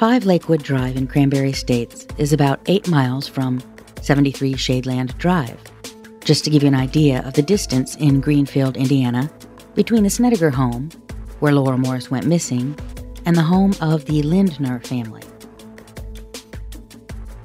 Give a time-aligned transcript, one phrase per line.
[0.00, 3.62] 5 Lakewood Drive in Cranberry Estates is about 8 miles from
[4.00, 5.60] 73 Shadeland Drive.
[6.24, 9.30] Just to give you an idea of the distance in Greenfield, Indiana,
[9.74, 10.88] between the Snedegar home,
[11.40, 12.74] where Lora Morris went missing,
[13.26, 15.22] and the home of the Lindner family.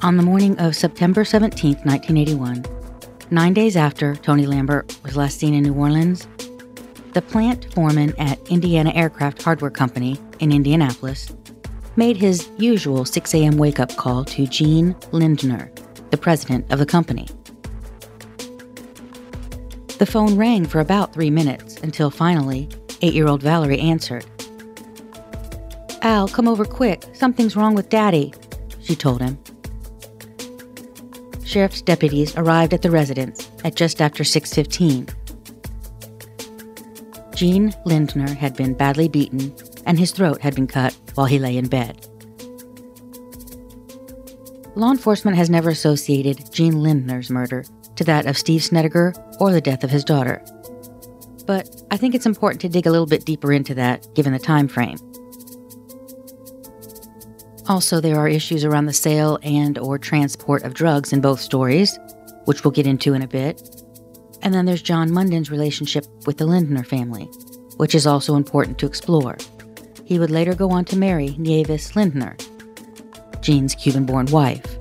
[0.02, 2.64] On the morning of September 17, 1981,
[3.32, 6.26] nine days after Tony Lambert was last seen in New Orleans,
[7.12, 11.36] the plant foreman at Indiana Aircraft Hardware Company in Indianapolis
[11.96, 13.58] made his usual 6 a.m.
[13.58, 15.72] wake up call to Gene Lindner,
[16.12, 17.28] the president of the company.
[19.98, 22.68] The phone rang for about three minutes until finally,
[23.02, 24.26] eight year old Valerie answered.
[26.02, 27.04] Al, come over quick.
[27.14, 28.34] Something's wrong with Daddy,
[28.82, 29.38] she told him.
[31.46, 35.10] Sheriff's deputies arrived at the residence at just after 6:15.
[37.34, 39.54] Gene Lindner had been badly beaten
[39.86, 42.08] and his throat had been cut while he lay in bed.
[44.76, 47.64] Law enforcement has never associated Gene Lindner's murder
[47.96, 50.44] to that of Steve Snedegar or the death of his daughter.
[51.46, 54.40] But I think it's important to dig a little bit deeper into that given the
[54.40, 54.98] time frame.
[57.68, 61.98] Also, there are issues around the sale and or transport of drugs in both stories,
[62.46, 63.62] which we'll get into in a bit.
[64.42, 67.26] And then there's John Munden's relationship with the Lindner family,
[67.78, 69.38] which is also important to explore.
[70.06, 72.38] He would later go on to marry Nieves Lindner,
[73.42, 74.78] Gene's Cuban-born wife.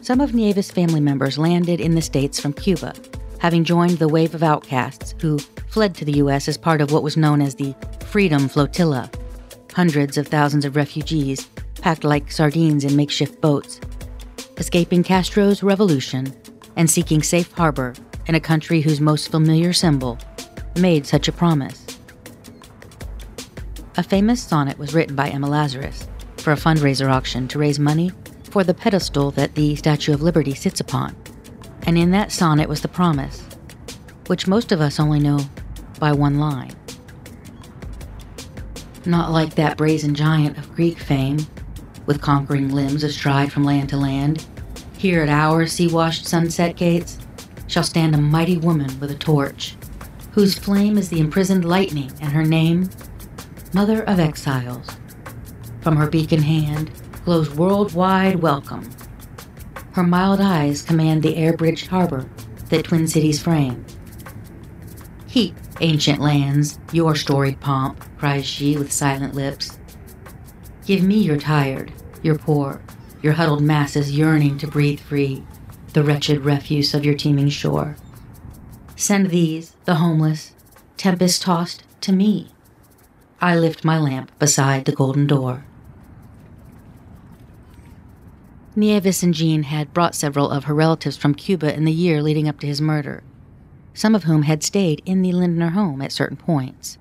[0.00, 2.94] Some of Nieves' family members landed in the States from Cuba,
[3.40, 5.38] having joined the wave of outcasts who
[5.68, 6.46] fled to the U.S.
[6.46, 7.74] as part of what was known as the
[8.06, 9.10] Freedom Flotilla,
[9.74, 11.48] hundreds of thousands of refugees
[11.80, 13.80] packed like sardines in makeshift boats,
[14.56, 16.32] escaping Castro's revolution
[16.76, 17.94] and seeking safe harbor
[18.26, 20.18] in a country whose most familiar symbol
[20.76, 21.83] made such a promise.
[23.96, 28.10] A famous sonnet was written by Emma Lazarus for a fundraiser auction to raise money
[28.50, 31.14] for the pedestal that the Statue of Liberty sits upon.
[31.86, 33.44] And in that sonnet was the promise,
[34.26, 35.38] which most of us only know
[36.00, 36.74] by one line.
[39.06, 41.46] Not like that brazen giant of Greek fame,
[42.06, 44.44] with conquering limbs astride from land to land.
[44.98, 47.18] Here at our sea washed sunset gates
[47.68, 49.76] shall stand a mighty woman with a torch,
[50.32, 52.90] whose flame is the imprisoned lightning, and her name,
[53.74, 54.86] Mother of Exiles.
[55.80, 56.92] From her beacon hand
[57.24, 58.88] glows worldwide welcome.
[59.94, 62.30] Her mild eyes command the air bridged harbor
[62.68, 63.84] that Twin Cities frame.
[65.26, 69.76] Keep, ancient lands, your storied pomp, cries she with silent lips.
[70.86, 71.92] Give me your tired,
[72.22, 72.80] your poor,
[73.22, 75.42] your huddled masses yearning to breathe free,
[75.94, 77.96] the wretched refuse of your teeming shore.
[78.94, 80.52] Send these, the homeless,
[80.96, 82.53] tempest tossed, to me.
[83.44, 85.64] I lift my lamp beside the golden door.
[88.76, 92.48] Nieves and Gene had brought several of her relatives from Cuba in the year leading
[92.48, 93.22] up to his murder
[93.94, 96.98] some of whom had stayed in the Lindner home at certain points.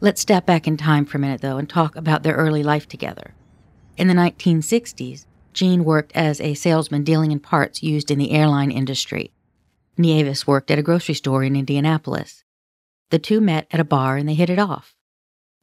[0.00, 2.86] Let's step back in time for a minute, though, and talk about their early life
[2.86, 3.34] together.
[3.96, 8.70] In the 1960s, Gene worked as a salesman dealing in parts used in the airline
[8.70, 9.32] industry.
[9.96, 12.44] Nieves worked at a grocery store in Indianapolis.
[13.10, 14.94] The two met at a bar and they hit it off.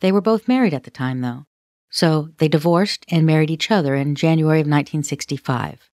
[0.02, 1.46] They were both married at the time, though,
[1.90, 5.90] so they divorced and married each other in January of 1965.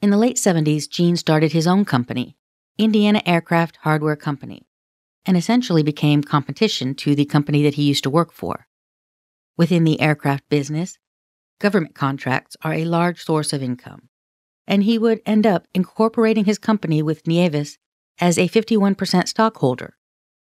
[0.00, 2.36] In the late 70s, Gene started his own company,
[2.76, 4.66] Indiana Aircraft Hardware Company,
[5.26, 8.66] and essentially became competition to the company that he used to work for.
[9.56, 10.98] Within the aircraft business,
[11.58, 14.08] government contracts are a large source of income,
[14.66, 17.78] and he would end up incorporating his company with Nieves
[18.20, 19.96] as a 51% stockholder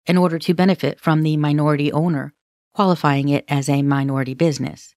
[0.06, 2.34] in order to benefit from the minority owner,
[2.74, 4.94] qualifying it as a minority business.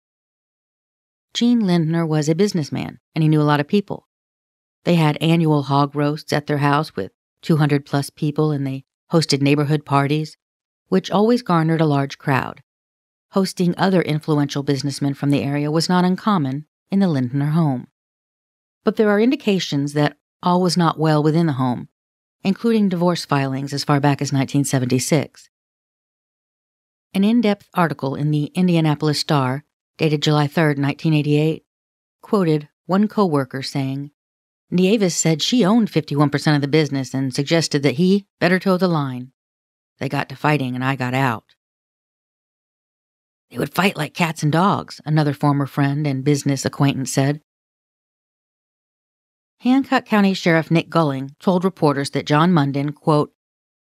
[1.34, 4.08] Gene Lindner was a businessman, and he knew a lot of people.
[4.84, 9.42] They had annual hog roasts at their house with 200 plus people, and they hosted
[9.42, 10.38] neighborhood parties,
[10.88, 12.64] which always garnered a large crowd.
[13.32, 17.88] Hosting other influential businessmen from the area was not uncommon in the Lindner home.
[18.84, 21.90] But there are indications that all was not well within the home,
[22.48, 25.50] including divorce filings as far back as 1976.
[27.14, 29.66] An in depth article in the Indianapolis Star,
[29.98, 31.66] dated July 3, 1988,
[32.22, 34.12] quoted one co worker saying,
[34.72, 38.88] Nieves said she owned 51% of the business and suggested that he better toe the
[38.88, 39.34] line.
[40.00, 41.44] They got to fighting and I got out.
[43.52, 47.42] They would fight like cats and dogs, another former friend and business acquaintance said.
[49.60, 53.34] Hancock County Sheriff Nick Gulling told reporters that John Munden, quote,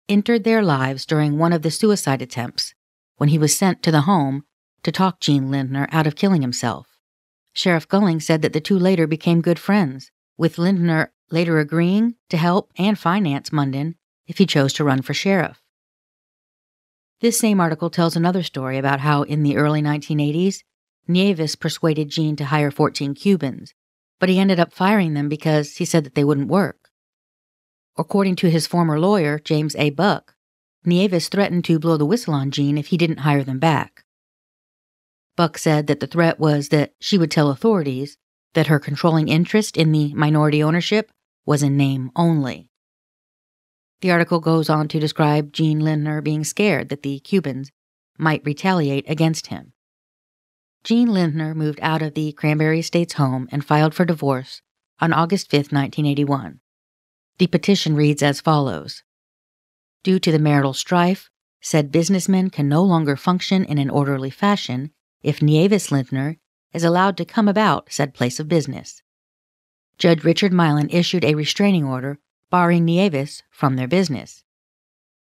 [0.09, 2.73] entered their lives during one of the suicide attempts
[3.17, 4.43] when he was sent to the home
[4.81, 6.87] to talk Gene Lindner out of killing himself.
[7.53, 12.37] Sheriff Gulling said that the two later became good friends, with Lindner later agreeing to
[12.37, 13.95] help and finance Munden
[14.25, 15.61] if he chose to run for sheriff.
[17.21, 20.63] This same article tells another story about how, in the early 1980s,
[21.07, 23.73] Nieves persuaded Gene to hire 14 Cubans,
[24.19, 26.89] but he ended up firing them because he said that they wouldn't work.
[27.97, 29.89] According to his former lawyer, James A.
[29.89, 30.35] Buck,
[30.85, 34.03] Nieves threatened to blow the whistle on Gene if he didn't hire them back.
[35.35, 38.17] Buck said that the threat was that she would tell authorities
[38.53, 41.11] that her controlling interest in the minority ownership
[41.45, 42.69] was in name only.
[44.01, 47.71] The article goes on to describe Gene Lindner being scared that the Cubans
[48.17, 49.73] might retaliate against him.
[50.87, 54.61] Gene Lindner moved out of the Cranberry Estates home and filed for divorce
[55.01, 56.61] on August 5, 1981.
[57.39, 59.03] The petition reads as follows
[60.01, 61.29] Due to the marital strife,
[61.59, 64.91] said businessmen can no longer function in an orderly fashion
[65.21, 66.37] if Nieves Lindner
[66.71, 69.01] is allowed to come about said place of business.
[69.97, 72.17] Judge Richard Milan issued a restraining order
[72.49, 74.45] barring Nieves from their business.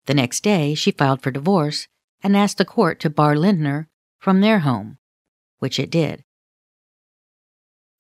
[0.07, 1.87] The next day, she filed for divorce
[2.21, 3.89] and asked the court to bar Lindner
[4.19, 4.99] from their home,
[5.63, 6.25] which it did.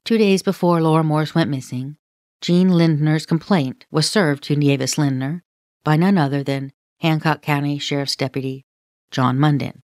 [0.04, 1.96] Two days before Lora Morris went missing,
[2.40, 5.44] Gene Lindner's complaint was served to Nieves Lindner
[5.84, 8.66] by none other than Hancock County Sheriff's Deputy
[9.12, 9.82] John Munden.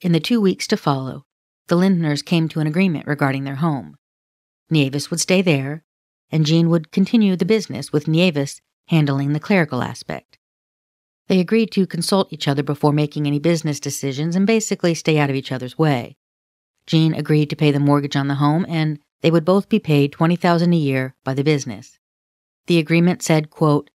[0.00, 1.26] In the two weeks to follow,
[1.68, 3.96] the Lindners came to an agreement regarding their home.
[4.68, 5.84] Nieves would stay there,
[6.28, 10.38] and Gene would continue the business with Nieves handling the clerical aspect.
[11.28, 15.30] They agreed to consult each other before making any business decisions and basically stay out
[15.30, 16.16] of each other's way.
[16.86, 20.12] Gene agreed to pay the mortgage on the home, and they would both be paid
[20.12, 21.98] 20000 a year by the business.
[22.66, 23.90] The agreement said, quote,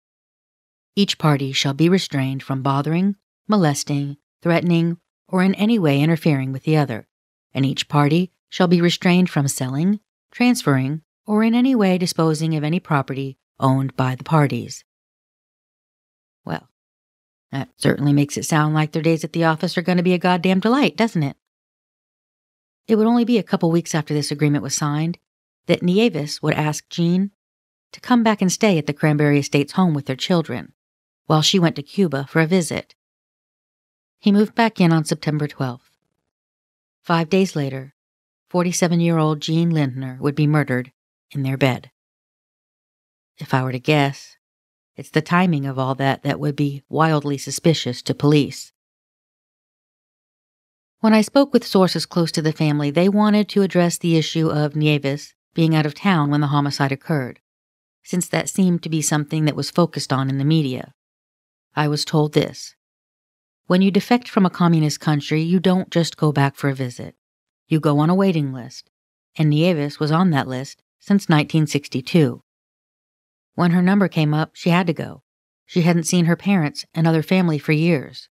[0.94, 3.16] Each party shall be restrained from bothering,
[3.48, 4.98] molesting, threatening,
[5.28, 7.08] or in any way interfering with the other,
[7.52, 10.00] and each party shall be restrained from selling,
[10.30, 14.84] transferring, or in any way disposing of any property owned by the parties.
[16.44, 16.68] Well,
[17.50, 20.12] that certainly makes it sound like their days at the office are going to be
[20.12, 21.36] a goddamn delight, doesn't it?
[22.86, 25.18] It would only be a couple weeks after this agreement was signed
[25.66, 27.30] that Nieves would ask Gene
[27.92, 30.72] to come back and stay at the Cranberry Estates home with their children
[31.26, 32.94] while she went to Cuba for a visit.
[34.18, 35.80] He moved back in on September 12th.
[37.02, 37.94] Five days later,
[38.50, 40.92] 47 year old Gene Lindner would be murdered
[41.30, 41.90] in their bed.
[43.38, 44.36] If I were to guess,
[44.96, 48.72] it's the timing of all that that would be wildly suspicious to police.
[51.04, 54.48] When I spoke with sources close to the family, they wanted to address the issue
[54.48, 57.40] of Nieves being out of town when the homicide occurred,
[58.02, 60.94] since that seemed to be something that was focused on in the media.
[61.76, 62.74] I was told this
[63.66, 67.14] When you defect from a communist country, you don't just go back for a visit.
[67.68, 68.88] You go on a waiting list,
[69.36, 72.42] and Nieves was on that list since 1962.
[73.56, 75.22] When her number came up, she had to go.
[75.66, 78.30] She hadn't seen her parents and other family for years.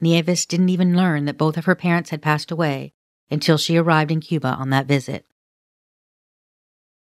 [0.00, 2.92] Nieves didn't even learn that both of her parents had passed away
[3.30, 5.26] until she arrived in Cuba on that visit.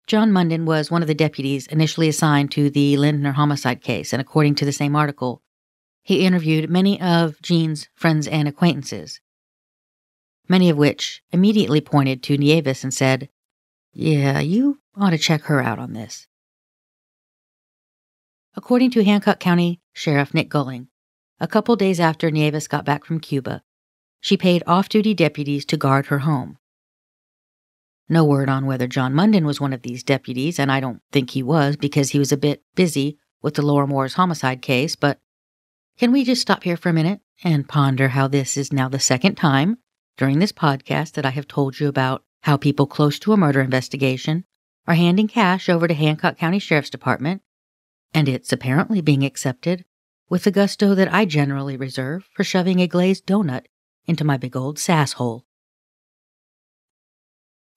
[0.06, 4.20] John Munden was one of the deputies initially assigned to the Lindner homicide case, and
[4.20, 5.42] according to the same article,
[6.02, 9.20] he interviewed many of Gene's friends and acquaintances,
[10.48, 13.28] many of which immediately pointed to Nieves and said,
[13.92, 16.28] yeah, you ought to check her out on this.
[18.54, 20.88] According to Hancock County Sheriff Nick Gulling,
[21.38, 23.62] a couple days after Nieves got back from Cuba,
[24.20, 26.58] she paid off duty deputies to guard her home.
[28.08, 31.30] No word on whether John Munden was one of these deputies, and I don't think
[31.30, 35.18] he was because he was a bit busy with the Lora Morris's homicide case, but
[35.98, 39.00] can we just stop here for a minute and ponder how this is now the
[39.00, 39.78] second time
[40.16, 43.60] during this podcast that I have told you about how people close to a murder
[43.60, 44.44] investigation
[44.86, 47.42] are handing cash over to Hancock County Sheriff's Department,
[48.14, 49.84] and it's apparently being accepted
[50.28, 53.66] with the gusto that I generally reserve for shoving a glazed donut
[54.06, 55.44] into my big old sass hole.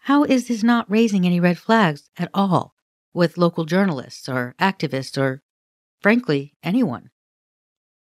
[0.04, 2.74] How is this not raising any red flags at all
[3.14, 5.44] with local journalists or activists or,
[6.02, 7.10] frankly, anyone?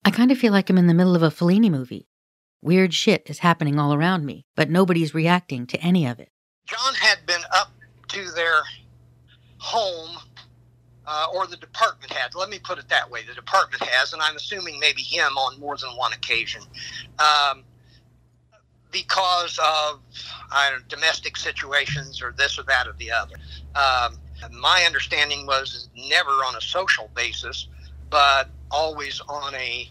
[0.03, 2.07] I kind of feel like I'm in the middle of a Fellini movie.
[2.61, 6.31] Weird shit is happening all around me, but nobody's reacting to any of it.
[6.65, 7.71] John had been up
[8.09, 8.61] to their
[9.59, 10.17] home,
[11.05, 12.35] uh, or the department had.
[12.35, 15.59] Let me put it that way: the department has, and I'm assuming maybe him on
[15.59, 16.61] more than one occasion,
[17.19, 17.63] um,
[18.91, 20.01] because of
[20.51, 23.35] know, domestic situations or this or that or the other.
[23.75, 24.19] Um,
[24.51, 27.67] my understanding was never on a social basis,
[28.09, 29.89] but always on a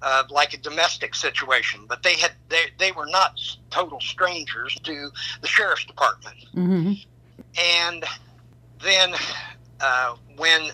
[0.00, 3.38] uh, like a domestic situation, but they had they, they were not
[3.70, 6.36] total strangers to the sheriff's department.
[6.54, 6.92] Mm-hmm.
[7.58, 8.04] And
[8.82, 9.14] then
[9.80, 10.70] uh, when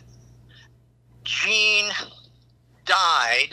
[1.24, 1.90] Gene
[2.84, 3.50] died,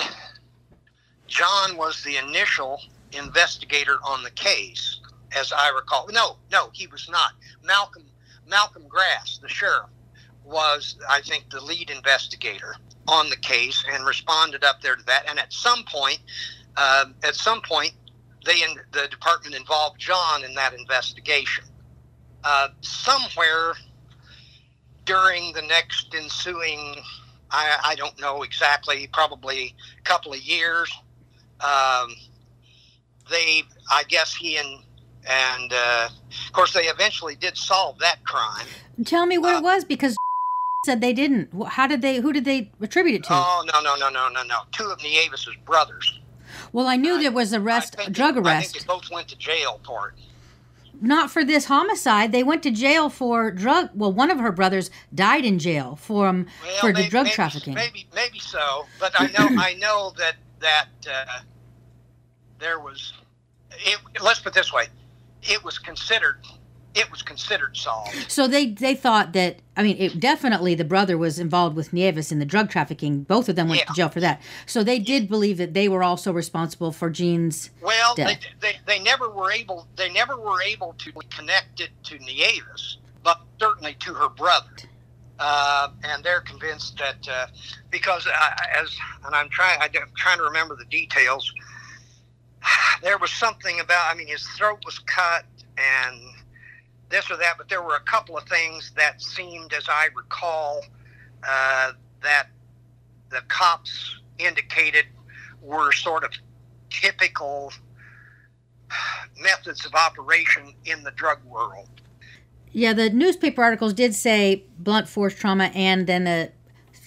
[1.28, 2.82] John was the initial
[3.14, 5.00] investigator on the case,
[5.38, 6.08] as I recall.
[6.12, 7.32] No, no, he was not.
[7.64, 8.04] Malcolm
[8.48, 9.90] Malcolm Grass, the sheriff,
[10.44, 12.76] was I think the lead investigator
[13.08, 15.26] on the case and responded up there to that.
[15.30, 16.20] And at some point,
[16.76, 17.94] uh, at some point,
[18.46, 21.64] they in, the department involved John in that investigation.
[22.44, 23.74] Uh, somewhere
[25.12, 26.96] during the next ensuing,
[27.52, 30.90] I, I, don't know exactly, probably a couple of years,
[31.60, 32.16] um,
[33.30, 34.84] they, I guess he and
[35.30, 36.10] and uh,
[36.48, 38.66] of course they eventually did solve that crime.
[39.06, 40.16] Tell me what uh, it was because
[40.86, 41.50] said they didn't.
[41.68, 42.18] How did they?
[42.18, 43.34] Who did they attribute it to?
[43.34, 44.62] Oh no no no no no no!
[44.72, 46.20] Two of Nieves' brothers.
[46.74, 48.70] Well, I knew I, there was arrest, drug they, arrest.
[48.70, 50.16] I think they both went to jail for it.
[51.04, 52.32] Not for this homicide.
[52.32, 53.90] They went to jail for drug.
[53.96, 57.24] Well, one of her brothers died in jail for um, well, for maybe, the drug
[57.26, 57.74] maybe, trafficking.
[57.74, 61.40] Maybe maybe so, but I know I know that that uh,
[62.60, 63.14] there was.
[63.72, 64.90] It, let's put it this way:
[65.42, 66.46] it was considered
[66.94, 68.30] it was considered solved.
[68.30, 72.32] So they they thought that I mean it definitely the brother was involved with Nieves
[72.32, 73.24] in the drug trafficking.
[73.24, 73.86] Both of them went yeah.
[73.86, 74.42] to jail for that.
[74.66, 78.40] So they did believe that they were also responsible for Gene's well, death.
[78.60, 82.98] They, they, they never were able they never were able to connect it to Nieves,
[83.24, 84.68] but certainly to her brother.
[85.40, 87.48] Uh, and they're convinced that uh,
[87.90, 88.96] because I, as
[89.26, 91.52] and I'm trying I'm trying to remember the details.
[93.02, 95.46] There was something about I mean his throat was cut
[95.76, 96.22] and
[97.12, 100.82] this or that, but there were a couple of things that seemed, as I recall,
[101.48, 101.92] uh,
[102.24, 102.48] that
[103.30, 105.06] the cops indicated
[105.62, 106.32] were sort of
[106.90, 107.72] typical
[109.40, 111.90] methods of operation in the drug world.
[112.74, 116.52] Yeah, the newspaper articles did say blunt force trauma and then the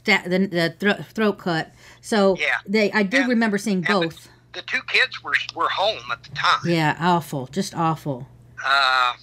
[0.04, 1.72] the, the thro- throat cut.
[2.02, 2.58] So yeah.
[2.66, 4.28] they I did and, remember seeing both.
[4.52, 6.60] The, the, two kids were were home at the time.
[6.66, 8.28] Yeah, awful, just awful.
[8.64, 9.14] Uh,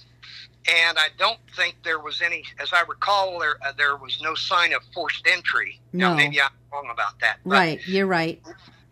[0.68, 4.34] and I don't think there was any, as I recall, there uh, there was no
[4.34, 5.80] sign of forced entry.
[5.92, 7.38] No, now, maybe I'm wrong about that.
[7.44, 8.40] But, right, you're right.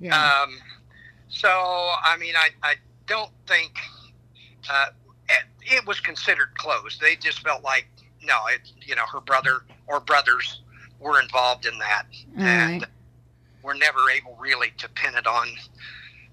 [0.01, 0.17] Yeah.
[0.17, 0.59] Um,
[1.29, 2.75] so I mean, I I
[3.07, 3.73] don't think
[4.69, 4.87] uh,
[5.29, 7.01] it, it was considered closed.
[7.01, 7.87] They just felt like
[8.23, 10.63] no, it you know her brother or brothers
[10.99, 12.91] were involved in that, All and right.
[13.63, 15.49] were never able really to pin it on.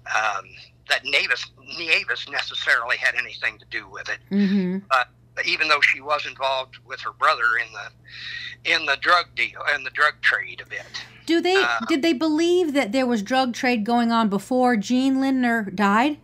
[0.06, 0.46] Um,
[0.88, 1.44] that Nieves,
[1.76, 4.18] Nieves necessarily had anything to do with it.
[4.30, 4.78] Mm-hmm.
[4.88, 5.08] But
[5.44, 9.86] even though she was involved with her brother in the in the drug deal and
[9.86, 11.04] the drug trade a bit.
[11.26, 15.20] Do they uh, did they believe that there was drug trade going on before Gene
[15.20, 16.18] Lindner died?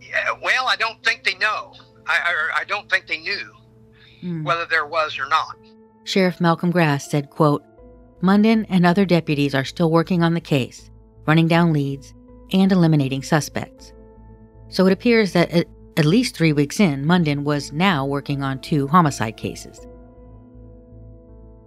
[0.00, 1.74] Yeah, well, I don't think they know.
[2.06, 3.52] I, I, I don't think they knew
[4.22, 4.44] mm.
[4.44, 5.56] whether there was or not.
[6.04, 7.62] Sheriff Malcolm Grass said, quote,
[8.22, 10.90] Munden and other deputies are still working on the case,
[11.26, 12.14] running down leads,
[12.52, 13.92] and eliminating suspects.
[14.70, 15.66] So it appears that at
[16.04, 19.86] least three weeks in, Munden was now working on two homicide cases.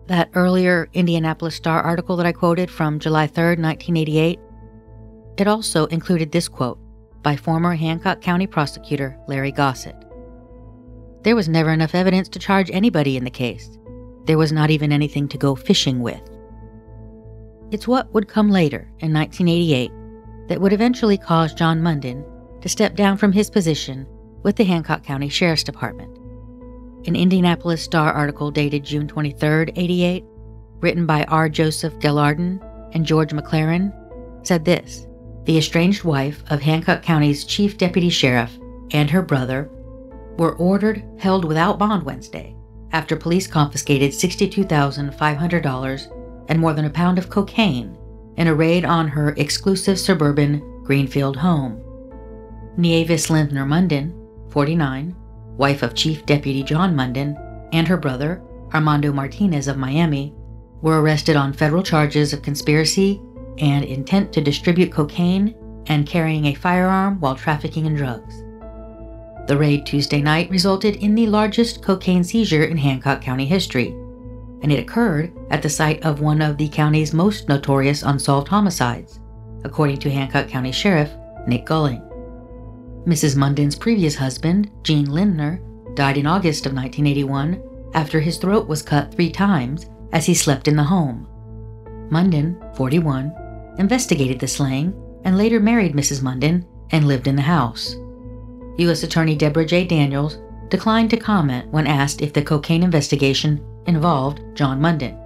[0.08, 4.40] That earlier Indianapolis Star article that I quoted from July 3, 1988,
[5.38, 6.80] it also included this quote
[7.24, 9.96] by former Hancock County prosecutor Larry Gossett.
[11.24, 13.78] There was never enough evidence to charge anybody in the case.
[14.26, 16.22] There was not even anything to go fishing with.
[17.72, 19.92] It's what would come later, in 1988,
[20.48, 22.26] that would eventually cause John Munden
[22.62, 24.06] to step down from his position
[24.44, 26.18] with the Hancock County Sheriff's Department.
[27.08, 30.24] An Indianapolis Star article dated June 23, 88,
[30.80, 31.50] written by R.
[31.50, 32.60] Joseph Gelarden
[32.94, 33.94] and George McLaren,
[34.46, 35.08] said this
[35.46, 38.58] The estranged wife of Hancock County's Chief Deputy Sheriff
[38.92, 39.70] and her brother
[40.38, 42.54] were ordered held without bond Wednesday
[42.92, 47.98] after police confiscated $62,500 and more than a pound of cocaine
[48.38, 51.82] in a raid on her exclusive suburban Greenfield home.
[52.78, 54.21] Nieves Lindner Munden
[54.52, 55.16] 49,
[55.58, 57.38] wife of Chief Deputy John Munden,
[57.72, 58.42] and her brother,
[58.74, 60.34] Armando Martinez of Miami,
[60.82, 63.22] were arrested on federal charges of conspiracy
[63.60, 65.56] and intent to distribute cocaine
[65.88, 68.44] and carrying a firearm while trafficking in drugs.
[69.48, 73.88] The raid Tuesday night resulted in the largest cocaine seizure in Hancock County history,
[74.62, 79.20] and it occurred at the site of one of the county's most notorious unsolved homicides,
[79.64, 81.12] according to Hancock County Sheriff
[81.48, 82.02] Nick Gulling.
[83.06, 83.36] Mrs.
[83.36, 85.60] Munden's previous husband, Gene Lindner,
[85.96, 87.62] died in August of 1981
[87.94, 91.28] after his throat was cut three times as he slept in the home.
[92.12, 93.34] Munden, 41,
[93.80, 94.94] investigated the slaying
[95.24, 96.22] and later married Mrs.
[96.22, 97.96] Munden and lived in the house.
[98.78, 99.04] U.S.
[99.04, 99.86] Attorney Deborah J.
[99.86, 100.38] Daniels
[100.70, 105.18] declined to comment when asked if the cocaine investigation involved John Munden.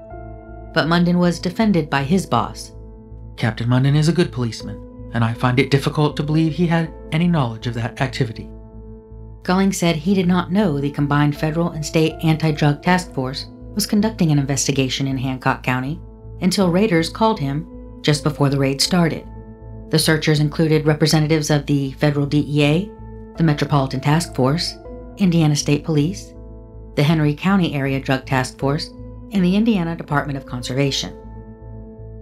[0.73, 2.71] But Munden was defended by his boss.
[3.37, 4.81] Captain Munden is a good policeman,
[5.15, 8.49] and I find it difficult to believe he had any knowledge of that activity.
[9.43, 13.45] Gulling said he did not know the combined federal and state anti drug task force
[13.73, 16.01] was conducting an investigation in Hancock County
[16.41, 17.65] until raiders called him
[18.01, 19.25] just before the raid started.
[19.89, 22.91] The searchers included representatives of the federal DEA,
[23.37, 24.75] the Metropolitan Task Force,
[25.17, 26.33] Indiana State Police,
[26.95, 28.89] the Henry County Area Drug Task Force,
[29.31, 31.15] and the Indiana Department of Conservation.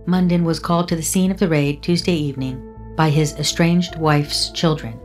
[0.06, 4.50] Munden was called to the scene of the raid Tuesday evening by his estranged wife's
[4.52, 5.00] children.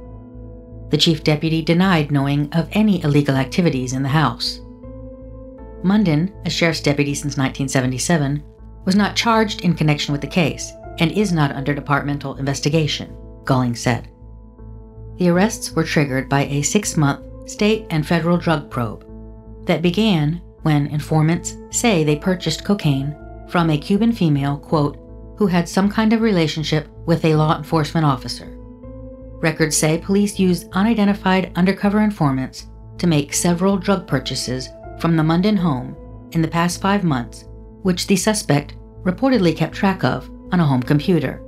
[0.90, 4.60] The chief deputy denied knowing of any illegal activities in the house.
[5.82, 8.42] Munden, a sheriff's deputy since 1977,
[8.84, 13.14] was not charged in connection with the case and is not under departmental investigation,
[13.44, 14.08] Gulling said.
[15.16, 19.04] The arrests were triggered by a six month state and federal drug probe
[19.66, 23.16] that began when informants say they purchased cocaine
[23.48, 24.98] from a Cuban female, quote,
[25.38, 28.56] who had some kind of relationship with a law enforcement officer.
[29.40, 32.66] Records say police used unidentified undercover informants
[32.98, 34.68] to make several drug purchases
[34.98, 35.96] from the Munden home
[36.32, 37.44] in the past five months,
[37.82, 41.40] which the suspect reportedly kept track of on a home computer.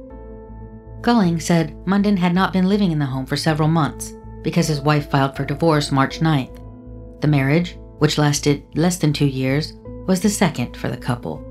[1.00, 4.80] Gulling said Munden had not been living in the home for several months because his
[4.80, 7.20] wife filed for divorce March 9th.
[7.20, 9.72] The marriage, which lasted less than two years,
[10.06, 11.49] was the second for the couple.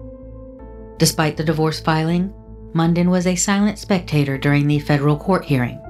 [0.99, 2.33] Despite the divorce filing,
[2.73, 5.81] Munden was a silent spectator during the federal court hearing,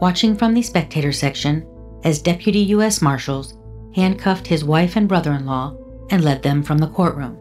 [0.00, 1.64] watching from the spectator section
[2.02, 3.00] as deputy U.S.
[3.00, 3.54] Marshals
[3.94, 5.76] handcuffed his wife and brother in law
[6.10, 7.38] and led them from the courtroom.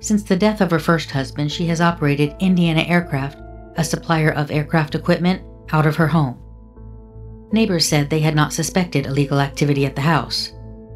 [0.00, 3.38] Since the death of her first husband, she has operated Indiana Aircraft,
[3.76, 6.38] a supplier of aircraft equipment, out of her home.
[7.52, 10.52] Neighbors said they had not suspected illegal activity at the house,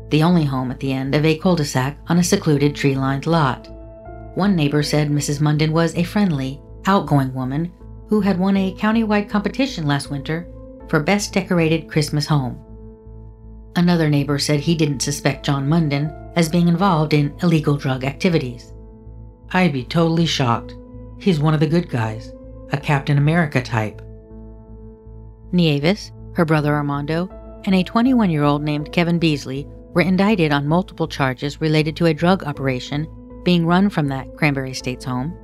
[0.08, 2.96] the only home at the end of a cul de sac on a secluded tree
[2.96, 3.68] lined lot.
[4.34, 5.40] One neighbor said Mrs.
[5.40, 7.72] Munden was a friendly, outgoing woman
[8.08, 10.46] who had won a countywide competition last winter
[10.88, 12.58] for Best Decorated Christmas Home.
[13.76, 18.72] Another neighbor said he didn't suspect John Munden as being involved in illegal drug activities.
[19.52, 20.74] I'd be totally shocked.
[21.18, 22.32] He's one of the good guys,
[22.72, 24.02] a Captain America type.
[25.52, 27.28] Nieves, her brother Armando,
[27.64, 32.06] and a 21 year old named Kevin Beasley were indicted on multiple charges related to
[32.06, 33.06] a drug operation
[33.44, 35.36] being run from that Cranberry Estates home,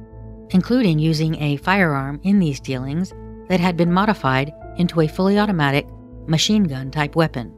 [0.50, 3.12] including using a firearm in these dealings
[3.48, 5.86] that had been modified into a fully automatic
[6.26, 7.52] machine gun type weapon.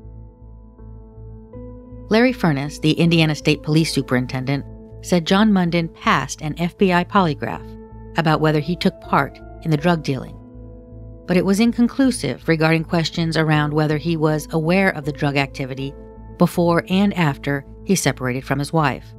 [2.10, 4.64] Larry Furness, the Indiana State Police Superintendent,
[5.02, 10.02] said John Munden passed an FBI polygraph about whether he took part in the drug
[10.02, 10.34] dealing.
[11.26, 15.94] But it was inconclusive regarding questions around whether he was aware of the drug activity
[16.38, 19.12] before and after he separated from his wife.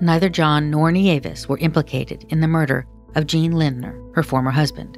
[0.00, 4.96] Neither John nor Nieves were implicated in the murder of Gene Lindner, her former husband.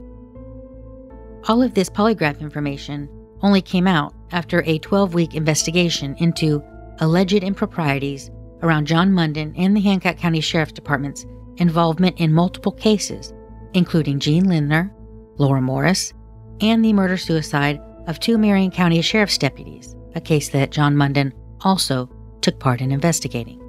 [1.49, 3.09] All of this polygraph information
[3.43, 6.63] only came out after a 12 week investigation into
[6.99, 8.31] alleged improprieties
[8.63, 11.25] around John Munden and the Hancock County Sheriff's Department's
[11.57, 13.33] involvement in multiple cases,
[13.73, 14.93] including Gene Lindner,
[15.39, 16.13] Lora Morris,
[16.61, 21.33] and the murder suicide of two Marion County Sheriff's deputies, a case that John Munden
[21.63, 22.11] also
[22.43, 23.60] took part in investigating.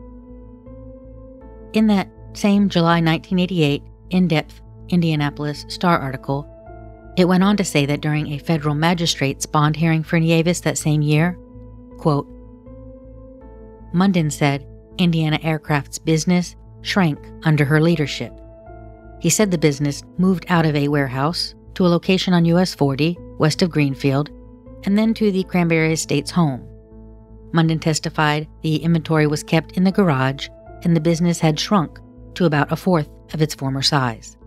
[1.74, 6.48] In that same July 1988 in depth Indianapolis Star article,
[7.18, 10.78] it went on to say that during a federal magistrate's bond hearing for Nieves that
[10.78, 11.38] same year,
[11.98, 12.28] quote,
[13.94, 14.66] Munden said
[14.98, 18.34] Indiana Aircraft's business shrank under her leadership.
[19.22, 23.18] He said the business moved out of a warehouse to a location on US 40,
[23.38, 24.30] west of Greenfield,
[24.84, 26.68] and then to the Cranberry Estates home.
[27.54, 30.50] Munden testified the inventory was kept in the garage
[30.84, 32.00] and the business had shrunk
[32.36, 34.38] to about a fourth of its former size.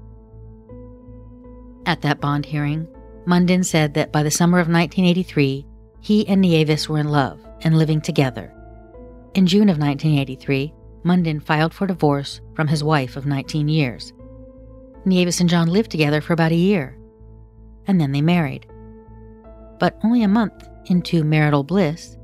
[1.86, 2.88] At that bond hearing,
[3.26, 5.66] Munden said that by the summer of 1983,
[6.00, 8.52] he and Nieves were in love and living together.
[9.34, 14.12] In June of 1983, Munden filed for divorce from his wife of 19 years.
[15.04, 16.98] Nieves and John lived together for about a year,
[17.86, 18.66] and then they married.
[19.78, 22.16] But only a month into marital bliss,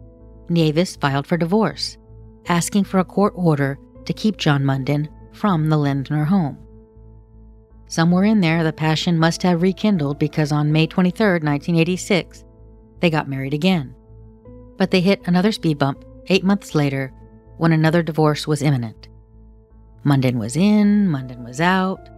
[0.48, 1.98] Nieves filed for divorce,
[2.48, 3.78] asking for a court order
[4.10, 6.58] to keep John Munden from the Lindner home.
[7.86, 12.42] Somewhere in there, the passion must have rekindled because on May 23, 1986,
[12.98, 13.94] they got married again.
[14.76, 17.12] But they hit another speed bump eight months later
[17.58, 19.06] when another divorce was imminent.
[20.02, 22.08] Munden was in, Munden was out.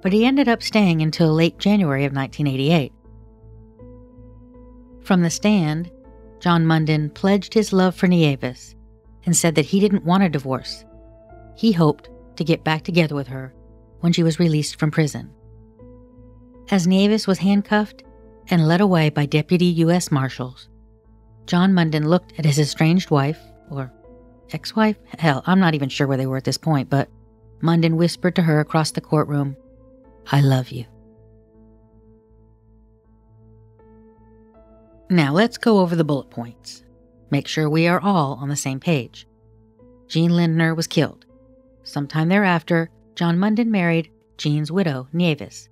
[0.00, 2.90] but he ended up staying until late January of 1988.
[5.02, 5.90] From the stand,
[6.40, 8.76] John Munden pledged his love for Nieves
[9.26, 10.86] and said that he didn't want a divorce.
[11.56, 13.54] He hoped to get back together with her
[14.00, 15.30] when she was released from prison.
[16.70, 18.02] As Nieves was handcuffed
[18.48, 20.10] and led away by deputy U.S.
[20.10, 20.68] Marshals,
[21.46, 23.38] John Munden looked at his estranged wife,
[23.70, 23.92] or
[24.52, 24.96] ex wife?
[25.18, 27.08] Hell, I'm not even sure where they were at this point, but
[27.60, 29.56] Munden whispered to her across the courtroom,
[30.30, 30.86] I love you.
[35.10, 36.82] Now let's go over the bullet points.
[37.30, 39.26] Make sure we are all on the same page.
[40.08, 41.23] Gene Lindner was killed.
[41.84, 45.68] Sometime thereafter, John Munden married Gene's widow, Nieves.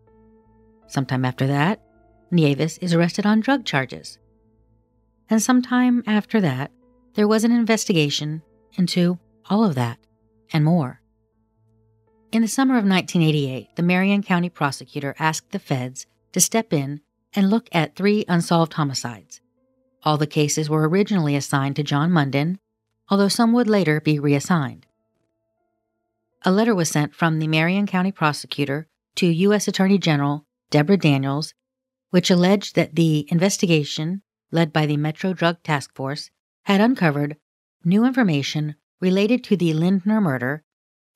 [0.87, 1.83] Sometime after that,
[2.31, 4.18] Nieves is arrested on drug charges.
[5.29, 6.70] And sometime after that,
[7.14, 8.42] there was an investigation
[8.75, 9.98] into all of that
[10.53, 11.01] and more.
[12.31, 17.01] In the summer of 1988, the Marion County prosecutor asked the feds to step in
[17.35, 19.40] and look at three unsolved homicides.
[20.05, 22.59] All the cases were originally assigned to John Munden,
[23.09, 24.87] although some would later be reassigned.
[26.45, 29.69] A letter was sent from the Marion County prosecutor to U.S.
[29.69, 31.55] Attorney General Deborah Daniels,
[32.11, 36.31] which alleged that the investigation, led by the Metro Drug Task Force,
[36.65, 37.37] had uncovered
[37.85, 40.65] new information related to the Lindner murder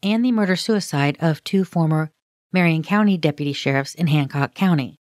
[0.03, 2.13] and the murder suicide of two former
[2.53, 5.01] Marion County deputy sheriffs in Hancock County.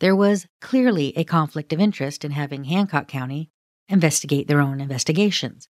[0.00, 3.50] There was clearly a conflict of interest in having Hancock County
[3.88, 5.68] investigate their own investigations,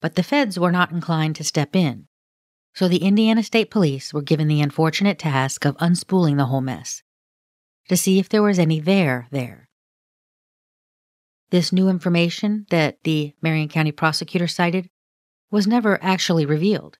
[0.00, 2.08] but the feds were not inclined to step in,
[2.76, 7.02] so the Indiana State Police were given the unfortunate task of unspooling the whole mess
[7.88, 9.70] to see if there was any there there.
[11.48, 14.90] This new information that the Marion County prosecutor cited
[15.50, 16.98] was never actually revealed,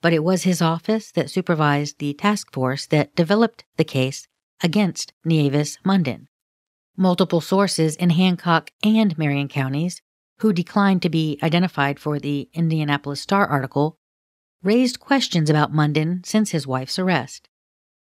[0.00, 4.28] but it was his office that supervised the task force that developed the case
[4.62, 6.28] against Nieves Munden.
[6.96, 10.00] Multiple sources in Hancock and Marion counties,
[10.38, 13.98] who declined to be identified for the Indianapolis Star article,
[14.62, 17.48] raised questions about Munden since his wife's arrest.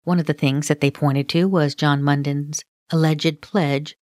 [0.02, 3.96] One of the things that they pointed to was John Munden's alleged pledge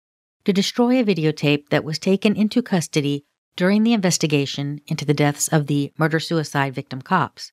[0.45, 3.25] to destroy a videotape that was taken into custody
[3.55, 7.51] during the investigation into the deaths of the murder suicide victim cops.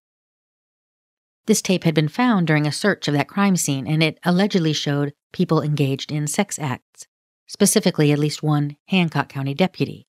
[1.46, 4.72] This tape had been found during a search of that crime scene, and it allegedly
[4.72, 7.06] showed people engaged in sex acts,
[7.46, 10.06] specifically at least one Hancock County deputy.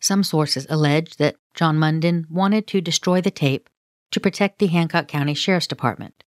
[0.00, 3.68] Some sources allege that John Munden wanted to destroy the tape
[4.10, 6.22] to protect the Hancock County Sheriff's Department.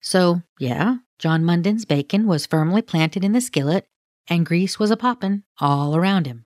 [0.00, 3.86] So, yeah, John Munden's bacon was firmly planted in the skillet,
[4.28, 6.44] and grease was a poppin' all around him.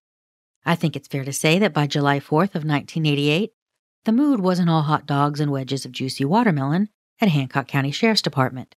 [0.64, 3.52] I think it's fair to say that by July 4th of 1988,
[4.04, 6.88] the mood wasn't all hot dogs and wedges of juicy watermelon
[7.20, 8.74] at Hancock County Sheriff's Department.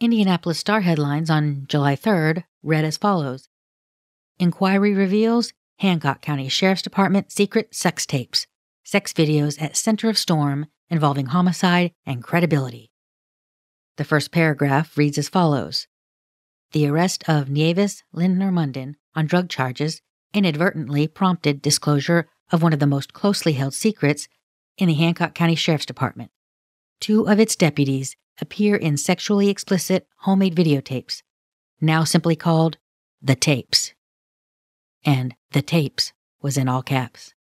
[0.00, 3.48] Indianapolis Star headlines on July 3rd read as follows
[4.38, 8.46] Inquiry reveals Hancock County Sheriff's Department secret sex tapes,
[8.84, 12.90] sex videos at center of storm involving homicide and credibility.
[13.96, 15.86] The first paragraph reads as follows
[16.72, 20.00] The arrest of Nieves Lindner Munden on drug charges
[20.32, 24.28] inadvertently prompted disclosure of one of the most closely held secrets
[24.76, 26.30] in the Hancock County Sheriff's Department.
[27.00, 31.22] Two of its deputies appear in sexually explicit homemade videotapes,
[31.80, 32.78] now simply called
[33.20, 33.94] the tapes.
[35.04, 36.12] And the tapes
[36.42, 37.34] was in all caps.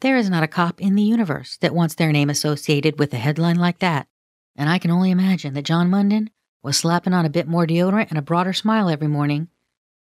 [0.00, 3.18] There is not a cop in the universe that wants their name associated with a
[3.18, 4.08] headline like that,
[4.56, 6.30] and I can only imagine that John Munden
[6.62, 9.48] was slapping on a bit more deodorant and a broader smile every morning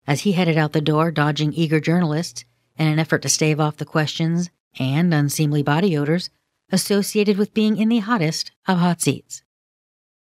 [0.08, 2.46] as he headed out the door dodging eager journalists
[2.78, 6.30] in an effort to stave off the questions and unseemly body odors
[6.72, 9.44] associated with being in the hottest of hot seats.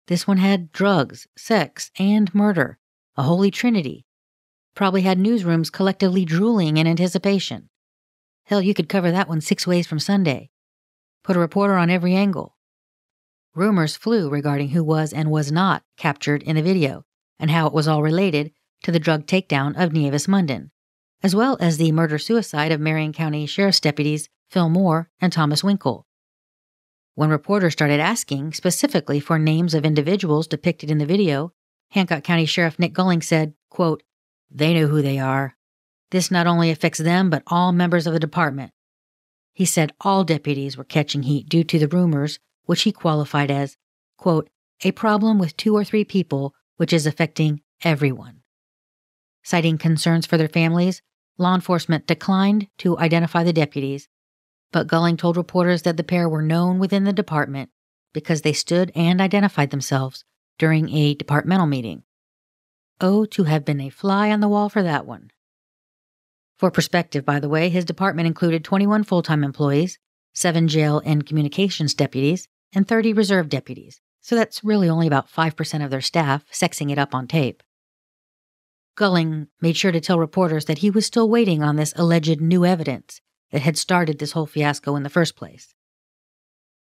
[0.06, 2.78] This one had drugs, sex, and murder,
[3.16, 4.06] a holy trinity.
[4.74, 7.70] Probably had newsrooms collectively drooling in anticipation.
[8.44, 10.50] Hell, you could cover that one six ways from Sunday.
[11.22, 12.56] Put a reporter on every angle.
[13.54, 17.04] Rumors flew regarding who was and was not captured in the video,
[17.38, 18.52] and how it was all related
[18.82, 20.70] to the drug takedown of Nieves Munden,
[21.22, 25.64] as well as the murder suicide of Marion County Sheriff's deputies Phil Moore, and Thomas
[25.64, 26.06] Winkle.
[27.16, 31.52] When reporters started asking specifically for names of individuals depicted in the video,
[31.90, 34.04] Hancock County Sheriff Nick Gulling said, quote,
[34.50, 35.56] They know who they are.
[36.14, 38.70] This not only affects them, but all members of the department.
[39.52, 43.76] He said all deputies were catching heat due to the rumors, which he qualified as,
[44.16, 44.48] quote,
[44.84, 48.42] a problem with two or three people which is affecting everyone.
[49.42, 51.02] Citing concerns for their families,
[51.36, 54.08] law enforcement declined to identify the deputies
[54.74, 57.70] but Gulling told reporters that the pair were known within the department
[58.12, 60.24] because they stood and identified themselves
[60.58, 62.02] during a departmental meeting.
[63.00, 65.30] Oh, to have been a fly on the wall for that one.
[66.58, 69.98] For perspective, by the way, his department included 21 full time employees,
[70.34, 75.84] 7 jail and communications deputies, and 30 reserve deputies, so that's really only about 5%
[75.84, 77.62] of their staff sexing it up on tape.
[78.96, 82.64] Gulling made sure to tell reporters that he was still waiting on this alleged new
[82.64, 85.74] evidence that had started this whole fiasco in the first place.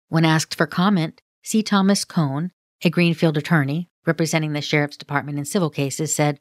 [0.09, 1.63] When asked for comment, C.
[1.63, 2.51] Thomas Cohn,
[2.83, 6.41] a Greenfield attorney representing the sheriff's department in civil cases, said,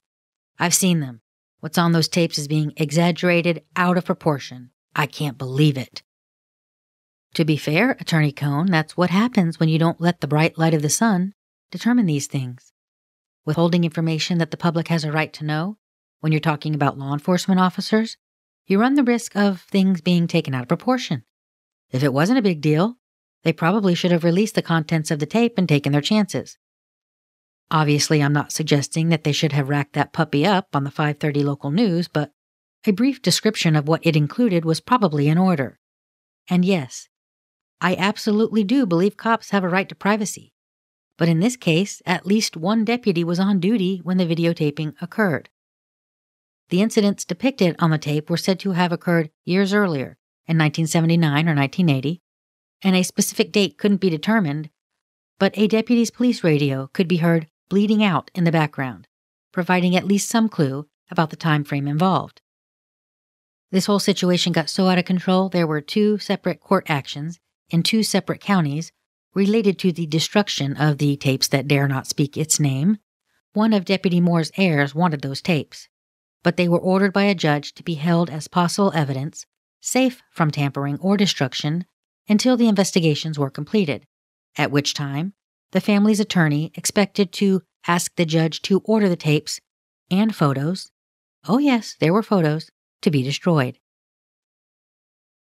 [0.59, 1.21] I've seen them.
[1.63, 4.71] What's on those tapes is being exaggerated out of proportion.
[4.97, 6.03] I can't believe it.
[7.35, 10.73] To be fair, Attorney Cohn, that's what happens when you don't let the bright light
[10.73, 11.31] of the sun
[11.71, 12.73] determine these things.
[13.45, 15.77] Withholding information that the public has a right to know,
[16.19, 18.17] when you're talking about law enforcement officers,
[18.65, 21.23] you run the risk of things being taken out of proportion.
[21.91, 22.97] If it wasn't a big deal,
[23.43, 26.57] they probably should have released the contents of the tape and taken their chances.
[27.73, 31.41] Obviously, I'm not suggesting that they should have racked that puppy up on the 530
[31.41, 32.31] local news, but
[32.85, 35.79] a brief description of what it included was probably in order.
[36.47, 37.09] And yes,
[37.81, 40.53] I absolutely do believe cops have a right to privacy.
[41.17, 45.49] But in this case, at least one deputy was on duty when the videotaping occurred.
[46.69, 51.49] The incidents depicted on the tape were said to have occurred years earlier, in 1979
[51.49, 52.21] or 1980,
[52.83, 54.69] and a specific date couldn't be determined,
[55.39, 59.07] but a deputy's police radio could be heard bleeding out in the background,
[59.51, 62.41] providing at least some clue about the time frame involved.
[63.71, 67.81] This whole situation got so out of control there were two separate court actions in
[67.81, 68.91] two separate counties
[69.33, 72.97] related to the destruction of the tapes that dare not speak its name.
[73.53, 75.87] One of Deputy Moore's heirs wanted those tapes,
[76.43, 79.45] but they were ordered by a judge to be held as possible evidence,
[79.81, 81.85] safe from tampering or destruction,
[82.29, 84.05] until the investigations were completed,
[84.55, 85.33] at which time
[85.73, 89.59] the family's attorney expected to ask the judge to order the tapes
[90.09, 90.91] and photos
[91.45, 93.77] oh, yes, there were photos to be destroyed.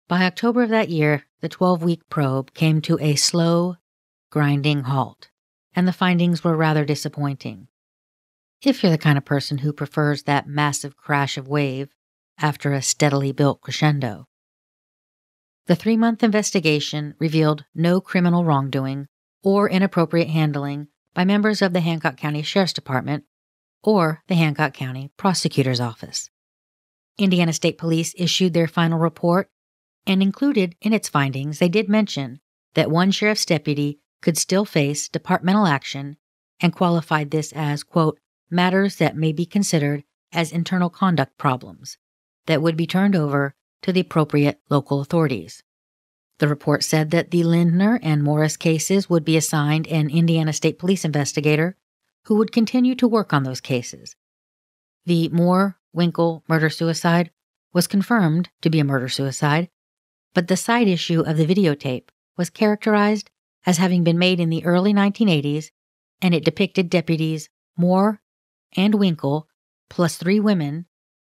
[0.07, 3.75] By October of that year, the 12 week probe came to a slow,
[4.29, 5.29] grinding halt,
[5.75, 7.67] and the findings were rather disappointing.
[8.61, 11.89] If you're the kind of person who prefers that massive crash of wave
[12.37, 14.27] after a steadily built crescendo.
[15.67, 19.07] The three month investigation revealed no criminal wrongdoing
[19.43, 23.25] or inappropriate handling by members of the Hancock County Sheriff's Department
[23.83, 26.29] or the Hancock County Prosecutor's Office.
[27.17, 29.49] Indiana State Police issued their final report
[30.05, 32.39] and included in its findings, they did mention
[32.73, 36.17] that one sheriff's deputy could still face departmental action
[36.59, 41.97] and qualified this as, quote, matters that may be considered as internal conduct problems
[42.47, 45.63] that would be turned over to the appropriate local authorities.
[46.39, 50.79] The report said that the Lindner and Morris cases would be assigned an Indiana State
[50.79, 51.75] Police investigator
[52.25, 54.15] who would continue to work on those cases.
[55.05, 57.31] The Moore Winkle murder suicide
[57.73, 59.69] was confirmed to be a murder suicide
[60.33, 63.29] but the side issue of the videotape was characterized
[63.65, 65.71] as having been made in the early 1980s,
[66.21, 68.21] and it depicted deputies Moore
[68.75, 69.47] and Winkle,
[69.89, 70.85] plus three women,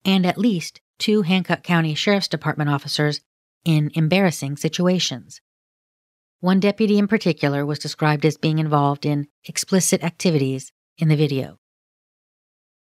[0.05, 3.21] and at least two Hancock County Sheriff's Department officers
[3.65, 5.41] in embarrassing situations.
[6.41, 11.59] One deputy in particular was described as being involved in explicit activities in the video.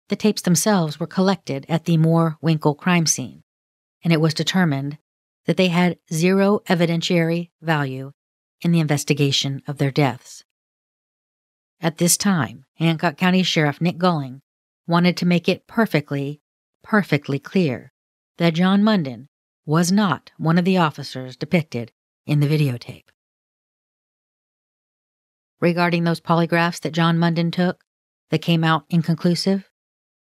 [0.09, 3.43] The tapes themselves were collected at the Moore Winkle crime scene,
[4.03, 4.97] and it was determined
[5.45, 8.11] that they had zero evidentiary value
[8.61, 10.43] in the investigation of their deaths.
[11.79, 14.41] At this time, Hancock County Sheriff Nick Gulling
[14.85, 16.41] wanted to make it perfectly,
[16.83, 17.91] perfectly clear
[18.37, 19.29] that John Munden
[19.65, 21.91] was not one of the officers depicted
[22.25, 23.05] in the videotape.
[25.59, 27.83] Regarding those polygraphs that John Munden took
[28.29, 29.69] that came out inconclusive,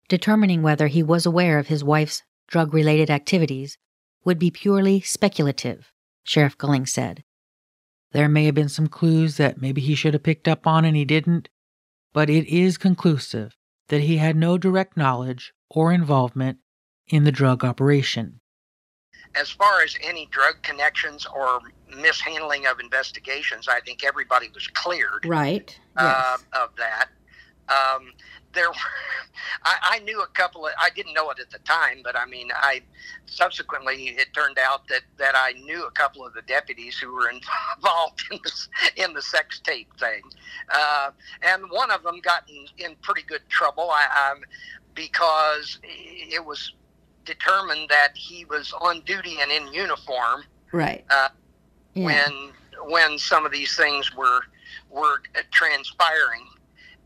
[0.09, 3.77] determining whether he was aware of his wife's drug related activities
[4.25, 5.91] would be purely speculative,
[6.23, 7.23] Sheriff Gulling said.
[8.11, 10.97] There may have been some clues that maybe he should have picked up on and
[10.97, 11.47] he didn't,
[12.11, 13.55] but it is conclusive
[13.87, 16.57] that he had no direct knowledge or involvement
[17.07, 18.40] in the drug operation.
[19.35, 21.61] As far as any drug connections or
[21.95, 25.25] mishandling of investigations, I think everybody was cleared.
[25.25, 25.77] Right.
[25.95, 26.45] Uh, yes.
[26.53, 27.09] Of that.
[27.69, 28.11] Um,
[28.53, 28.75] there were,
[29.63, 32.25] I, I knew a couple of, I didn't know it at the time, but I
[32.25, 32.81] mean, I
[33.25, 37.29] subsequently, it turned out that, that I knew a couple of the deputies who were
[37.77, 40.21] involved in the, in the sex tape thing.
[40.73, 44.41] Uh, and one of them got in, in pretty good trouble I, um,
[44.93, 46.73] because it was
[47.25, 50.43] determined that he was on duty and in uniform.
[50.71, 51.05] Right.
[51.09, 51.29] Uh,
[51.93, 52.05] yeah.
[52.05, 52.51] When
[52.89, 54.41] when some of these things were
[54.89, 56.47] were transpiring,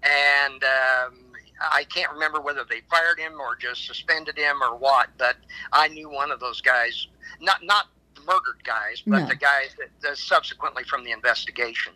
[0.03, 1.17] and um,
[1.59, 5.09] I can't remember whether they fired him or just suspended him or what.
[5.17, 5.37] But
[5.71, 7.07] I knew one of those guys,
[7.41, 9.27] not not the murdered guys, but No.
[9.27, 11.93] the guys that, that subsequently from the investigation.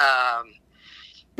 [0.00, 0.54] Um,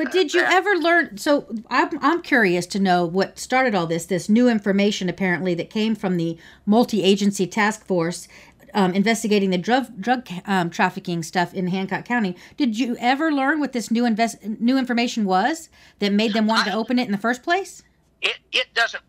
[0.02, 1.18] But did you ever learn?
[1.18, 4.06] So I'm, I'm curious to know what started all this.
[4.06, 8.26] This new information apparently that came from the multi-agency task force
[8.72, 12.36] um, investigating the drug drug um, trafficking stuff in Hancock County.
[12.56, 16.66] Did you ever learn what this new invest new information was that made them want
[16.66, 17.82] to open it in the first place?
[18.22, 19.02] it it doesn't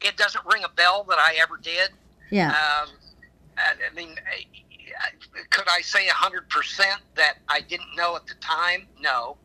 [0.00, 1.90] it doesn't ring a bell that I ever did.
[2.30, 2.48] Yeah.
[2.48, 2.88] Um,
[3.58, 4.14] I, I mean,
[5.50, 8.86] could I say hundred percent that I didn't know at the time?
[9.00, 9.36] No,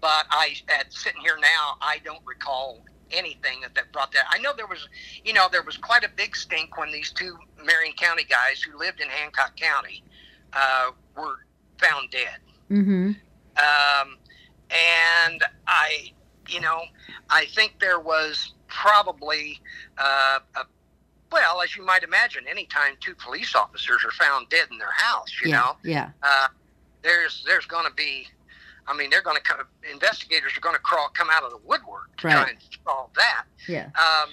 [0.00, 4.24] but I, at sitting here now, I don't recall anything that, that brought that.
[4.30, 4.88] I know there was,
[5.24, 8.78] you know, there was quite a big stink when these two Marion County guys who
[8.78, 10.04] lived in Hancock County
[10.52, 11.44] uh, were
[11.78, 12.38] found dead.
[12.70, 13.12] mm-hmm.
[13.56, 14.16] Um,
[14.70, 16.12] and I,
[16.48, 16.82] you know,
[17.28, 19.60] I think there was probably
[19.98, 20.64] uh, a
[21.32, 25.30] well, as you might imagine, anytime two police officers are found dead in their house,
[25.44, 25.56] you yeah.
[25.56, 26.10] know, Yeah.
[26.22, 26.48] uh,
[27.02, 28.26] there's there's going to be,
[28.86, 29.60] I mean, they're going to come.
[29.90, 32.32] Investigators are going to crawl, come out of the woodwork to Right.
[32.34, 33.44] try and solve that.
[33.68, 33.86] Yeah.
[33.86, 34.30] Um,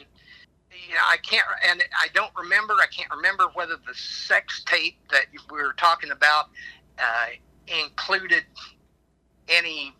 [0.87, 2.73] you know, I can't, and I don't remember.
[2.75, 6.49] I can't remember whether the sex tape that we were talking about
[6.99, 7.27] uh,
[7.67, 8.43] included
[9.49, 9.95] any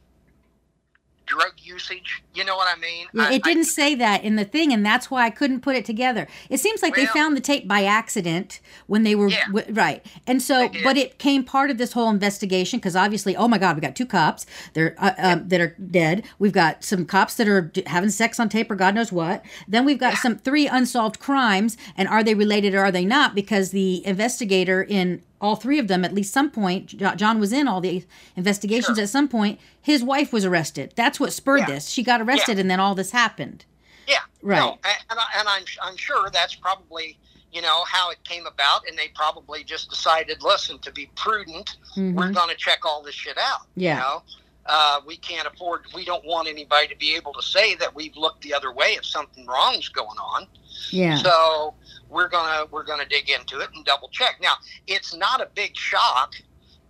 [1.27, 2.23] drug usage.
[2.33, 3.05] You know what I mean?
[3.13, 5.61] Yeah, I- it I- didn't say that in the thing, and that's why I couldn't
[5.61, 6.27] put it together.
[6.49, 9.45] It seems like they found the tape by accident when they were Yeah.
[9.47, 13.47] w- right, and so, but it came part of this whole investigation because obviously, oh
[13.47, 16.23] my God, we got two cops they're uh, um, that are dead.
[16.39, 19.43] We've got some cops that are d- having sex on tape or God knows what.
[19.67, 23.35] Then we've got some three unsolved crimes, and are they related or are they not?
[23.35, 27.67] Because the investigator in all three of them, at least some point, John was in
[27.67, 28.03] all the
[28.35, 28.97] investigations.
[28.97, 29.03] Sure.
[29.03, 30.93] At some point, his wife was arrested.
[30.95, 31.65] That's what spurred Yeah.
[31.75, 31.89] this.
[31.89, 33.65] She got arrested, and then all this happened.
[34.07, 34.59] Yeah, Right.
[34.59, 37.17] No, and, and, I'm I'm sure that's probably
[37.51, 41.77] you know how it came about, and they probably just decided, listen, to be prudent,
[41.95, 42.33] we're Mhm.
[42.33, 43.61] going to check all this shit out.
[43.75, 43.95] Yeah.
[43.95, 44.23] You know,
[44.65, 45.85] uh, we can't afford.
[45.95, 48.93] We don't want anybody to be able to say that we've looked the other way
[48.95, 50.47] if something wrong's going on.
[50.91, 51.17] Yeah.
[51.17, 51.73] So
[52.09, 54.39] we're gonna we're gonna dig into it and double check.
[54.41, 54.53] Now
[54.87, 56.33] it's not a big shock.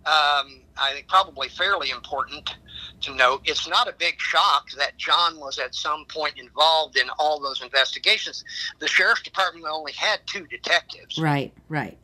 [0.06, 2.56] Um, I think probably fairly important
[3.02, 3.42] to note.
[3.44, 7.62] It's not a big shock that John was at some point involved in all those
[7.62, 8.44] investigations.
[8.78, 11.52] The sheriff's department only had two detectives, right.
[11.68, 11.98] Right.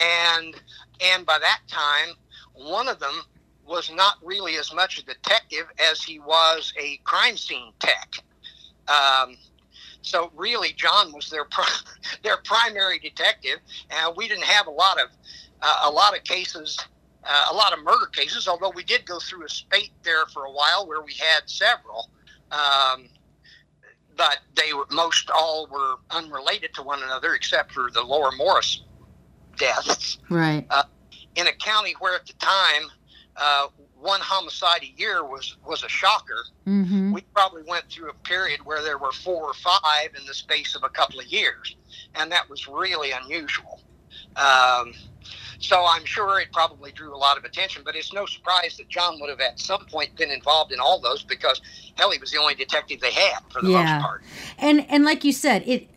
[0.00, 0.54] and
[1.00, 2.14] and by that time,
[2.54, 3.22] one of them
[3.66, 8.12] was not really as much a detective as he was a crime scene tech.
[8.88, 9.36] Um,
[10.08, 11.68] so really, John was their pri-
[12.22, 13.58] their primary detective,
[13.90, 15.10] and we didn't have a lot of
[15.60, 16.78] uh, a lot of cases,
[17.24, 18.48] uh, a lot of murder cases.
[18.48, 22.08] Although we did go through a spate there for a while where we had several,
[22.50, 23.08] um,
[24.16, 28.82] but they were most all were unrelated to one another except for the Lora Morris
[29.58, 30.66] deaths Right.
[31.34, 32.88] in a county where at the time
[33.40, 33.66] uh,
[34.00, 36.44] one homicide a year was was a shocker.
[36.66, 37.12] Mm-hmm.
[37.12, 40.74] We probably went through a period where there were four or five in the space
[40.76, 41.76] of a couple of years,
[42.14, 43.80] and that was really unusual.
[44.36, 44.92] Um,
[45.58, 48.88] so I'm sure it probably drew a lot of attention, but it's no surprise that
[48.88, 51.60] John would have at some point been involved in all those because
[51.96, 53.82] hell, he was the only detective they had for the Yeah.
[53.98, 54.22] most part.
[54.58, 55.88] And and like you said, it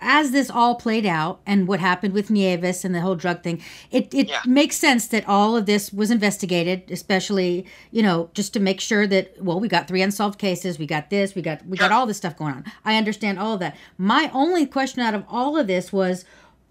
[0.00, 3.62] as this all played out and what happened with Nieves and the whole drug thing,
[3.90, 4.40] it, it Yeah.
[4.46, 9.06] makes sense that all of this was investigated, especially, you know, just to make sure
[9.06, 12.06] that well, we got three unsolved cases, we got this, we got we got all
[12.06, 12.64] this stuff going on.
[12.84, 13.76] I understand all of that.
[13.96, 16.24] My only question out of all of this was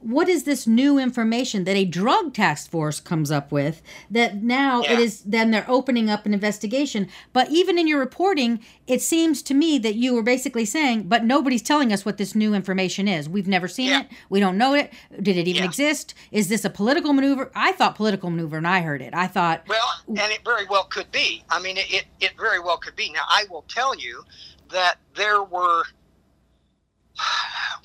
[0.03, 4.81] what is this new information that a drug task force comes up with that now
[4.81, 4.99] it Yeah.
[4.99, 9.53] is then they're opening up an investigation but even in your reporting it seems to
[9.53, 13.29] me that you were basically saying but nobody's telling us what this new information is
[13.29, 14.01] we've never seen Yeah.
[14.01, 15.69] it we don't know it did it even Yeah.
[15.69, 19.27] exist is this a political maneuver i thought political maneuver and i heard it i
[19.27, 21.43] thought Well, and it very well could be.
[21.49, 23.09] I mean, it, it, it very well could be.
[23.11, 24.23] Now, I will tell you
[24.71, 25.83] that there were,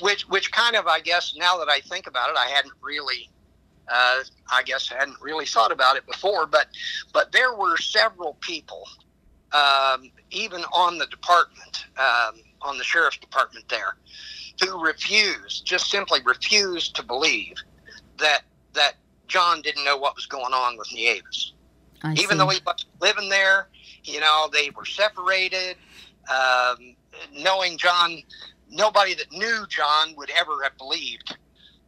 [0.01, 3.29] which which kind of, I guess, now that I think about it, I hadn't really,
[3.89, 4.20] uh,
[4.51, 6.47] I guess, hadn't really thought about it before.
[6.47, 6.68] But
[7.12, 8.85] but there were several people,
[9.53, 13.97] um, even on the department, um, on the sheriff's department there,
[14.64, 17.57] who refused, just simply refused to believe
[18.18, 18.43] that
[18.74, 18.95] that
[19.26, 21.53] John didn't know what was going on with Nieves
[22.03, 22.37] I even see.
[22.37, 23.68] though he was living there,
[24.05, 25.76] you know, they were separated.
[26.31, 26.95] Um,
[27.33, 28.22] knowing John,
[28.70, 31.36] nobody that knew John would ever have believed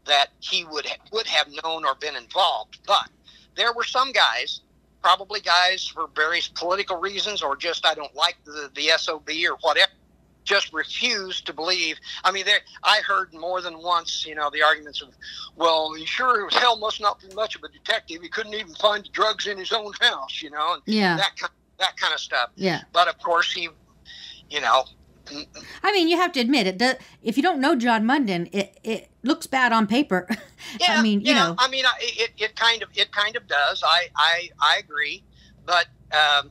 [0.06, 2.78] that he would would have known or been involved.
[2.86, 3.08] But
[3.56, 4.60] there were some guys
[5.02, 9.56] probably guys for various political reasons or just I don't like the, the SOB or
[9.62, 9.90] whatever
[10.44, 11.98] just refused to believe.
[12.24, 15.10] I mean, there I heard more than once, you know, the arguments of,
[15.56, 18.20] well, he sure as hell must not be much of a detective.
[18.22, 21.16] He couldn't even find the drugs in his own house, you know, and Yeah.
[21.16, 22.50] that kind, that kind of stuff.
[22.56, 22.82] Yeah.
[22.92, 23.68] But of course, he,
[24.50, 24.84] you know,
[25.82, 26.78] I mean, you have to admit it.
[26.78, 30.28] Does, if you don't know John Munden, it it looks bad on paper.
[30.78, 31.54] Yeah, I mean, you yeah, know.
[31.58, 33.82] I mean, it, it kind of it kind of does.
[33.84, 35.24] I I, I agree,
[35.64, 36.50] but um,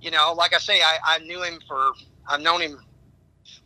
[0.00, 1.92] you know, like I say, I, I knew him for
[2.28, 2.78] I've known him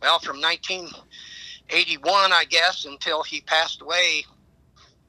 [0.01, 4.23] well from 1981, I guess, until he passed away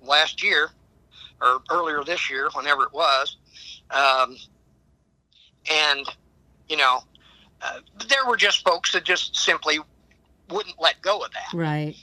[0.03, 0.71] last year
[1.41, 3.37] or earlier this year, whenever it was.
[3.93, 4.37] Um,
[5.71, 6.07] and
[6.69, 7.01] you know,
[7.63, 9.79] uh, there were just folks that just simply
[10.51, 11.57] wouldn't let go of that.
[11.57, 11.97] Right.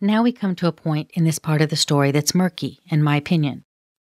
[0.00, 3.02] Now we come to a point in this part of the story that's murky, in
[3.02, 3.64] my opinion,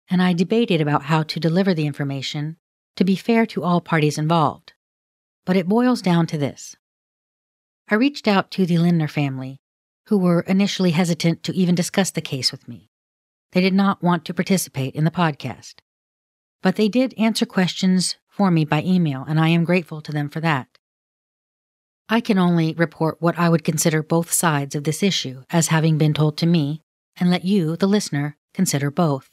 [0.10, 2.58] and I debated about how to deliver the information
[2.96, 4.74] to be fair to all parties involved.
[5.46, 6.76] But it boils down to this.
[7.90, 9.60] I reached out to the Lindner family,
[10.08, 12.90] who were initially hesitant to even discuss the case with me.
[13.52, 15.76] They did not want to participate in the podcast.
[16.62, 20.28] But they did answer questions for me by email, and I am grateful to them
[20.28, 20.68] for that.
[22.10, 26.00] I can only report what I would consider both sides of this issue as having
[26.00, 26.82] been told to me,
[27.16, 29.30] and let you, the listener, consider both.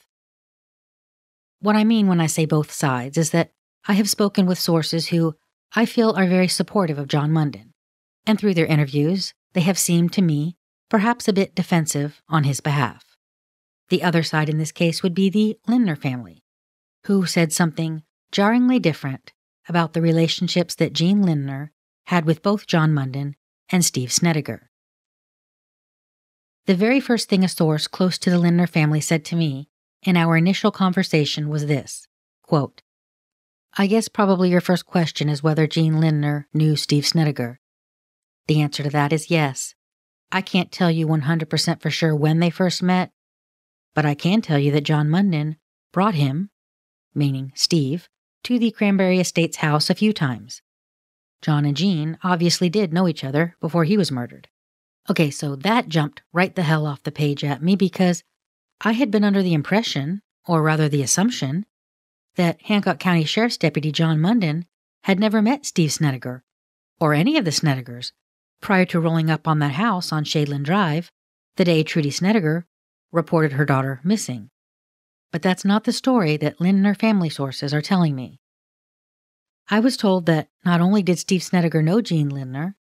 [1.60, 3.52] What I mean when I say both sides is that
[3.88, 5.34] I have spoken with sources who
[5.74, 7.72] I feel are very supportive of John Munden,
[8.26, 10.56] and through their interviews, they have seemed to me
[10.90, 13.16] perhaps a bit defensive on his behalf.
[13.88, 16.44] The other side in this case would be the Lindner family,
[17.06, 18.02] who said something
[18.32, 19.32] jarringly different
[19.68, 21.72] about the relationships that Gene Lindner
[22.06, 23.36] had with both John Munden
[23.70, 24.70] and Steve Snedegar.
[26.66, 29.68] The very first thing a source close to the Lindner family said to me
[30.02, 32.06] in our initial conversation was this
[32.42, 32.82] quote,
[33.78, 37.58] I guess probably your first question is whether Gene Lindner knew Steve Snedegar.
[38.48, 39.74] The answer to that is yes.
[40.32, 43.12] I can't tell you 100% for sure when they first met,
[43.94, 45.56] but I can tell you that John Munden
[45.92, 46.50] brought him,
[47.14, 48.08] meaning Steve,
[48.44, 50.62] to the Cranberry Estates house a few times.
[51.42, 54.48] John and Gene obviously did know each other before he was murdered.
[55.08, 58.22] Okay, so that jumped right the hell off the page at me because
[58.80, 61.66] I had been under the impression, or rather the assumption,
[62.36, 64.66] that Hancock County Sheriff's Deputy John Munden
[65.04, 66.42] had never met Steve Snedegar,
[67.00, 68.12] or any of the Snedegars,
[68.60, 71.10] prior to rolling up on that house on Shadeland Drive
[71.56, 72.64] the day Trudy Snedegar
[73.12, 74.50] reported her daughter missing.
[75.32, 78.40] But that's not the story that Lindner family sources are telling me.
[79.68, 82.76] I was told that not only did Steve Snedegar know Gene Lindner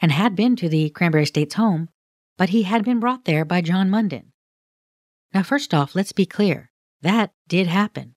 [0.00, 1.88] and had been to the Cranberry Estates home,
[2.36, 4.32] but he had been brought there by John Munden.
[5.32, 6.70] Now, first off, let's be clear
[7.02, 8.14] that did happen.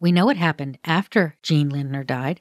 [0.00, 2.40] We know it happened after Gene Lindner died.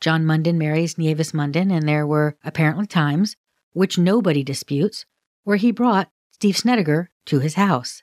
[0.00, 3.36] John Munden marries Nieves Munden, and there were apparently times,
[3.72, 5.06] which nobody disputes,
[5.44, 8.02] where he brought Steve Snedegar to his house.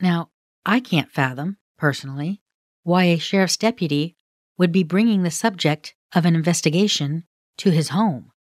[0.00, 0.30] Now,
[0.64, 2.40] I can't fathom, personally,
[2.82, 4.16] why a sheriff's deputy
[4.56, 7.24] would be bringing the subject of an investigation
[7.58, 8.32] to his home.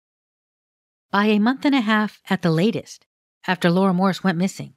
[1.10, 3.06] By a month and a half at the latest,
[3.46, 4.74] after Lora Morris went missing,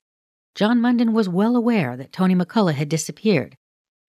[0.55, 3.57] John Munden was well aware that Tony McCullough had disappeared,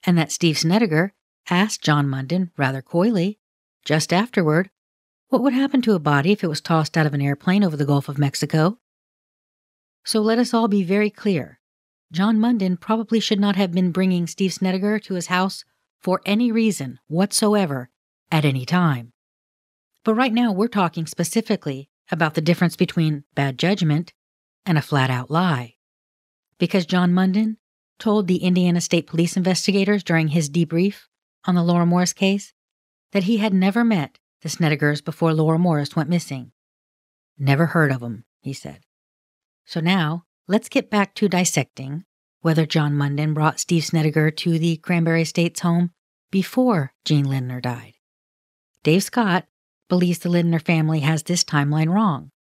[0.05, 1.12] and that Steve Snedegar
[1.49, 3.39] asked John Munden rather coyly,
[3.85, 4.71] just afterward,
[5.29, 7.77] what would happen to a body if it was tossed out of an airplane over
[7.77, 8.79] the Gulf of Mexico.
[10.05, 11.60] So let us all be very clear.
[12.13, 15.65] John Munden probably should not have been bringing Steve Snedegar to his house
[16.01, 17.91] for any reason whatsoever
[18.33, 19.13] at any time.
[20.05, 24.13] But right now, we're talking specifically about the difference between bad judgment
[24.67, 25.75] and a flat out lie.
[26.59, 27.59] Because John Munden
[27.99, 31.03] told the Indiana State Police investigators during his debrief
[31.45, 32.53] on the Lora Morris case
[33.13, 36.53] that he had never met the Snedegars before Lora Morris went missing.
[37.39, 38.85] Never heard of 'em, he said.
[39.65, 42.05] So now, let's get back to dissecting
[42.41, 45.93] whether John Munden brought Steve Snedegar to the Cranberry Estates home
[46.33, 47.95] before Gene Lindner died.
[48.83, 49.47] Dave Scott
[49.89, 52.33] believes the Lindner family has this timeline wrong.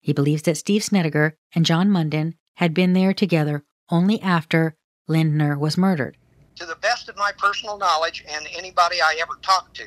[0.00, 4.76] He believes that Steve Snedegar and John Munden had been there together only after
[5.08, 6.16] Lindner was murdered.
[6.54, 9.86] to the best of my personal knowledge and anybody I ever talked to,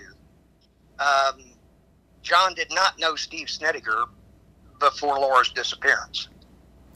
[0.99, 1.45] um,
[2.23, 4.09] John did not know Steve Snedegar
[4.79, 6.27] before Lora's disappearance.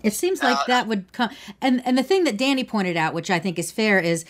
[0.07, 1.29] It seems like Uh, that would come
[1.61, 4.25] and and the thing that Danny pointed out, which I think is fair, is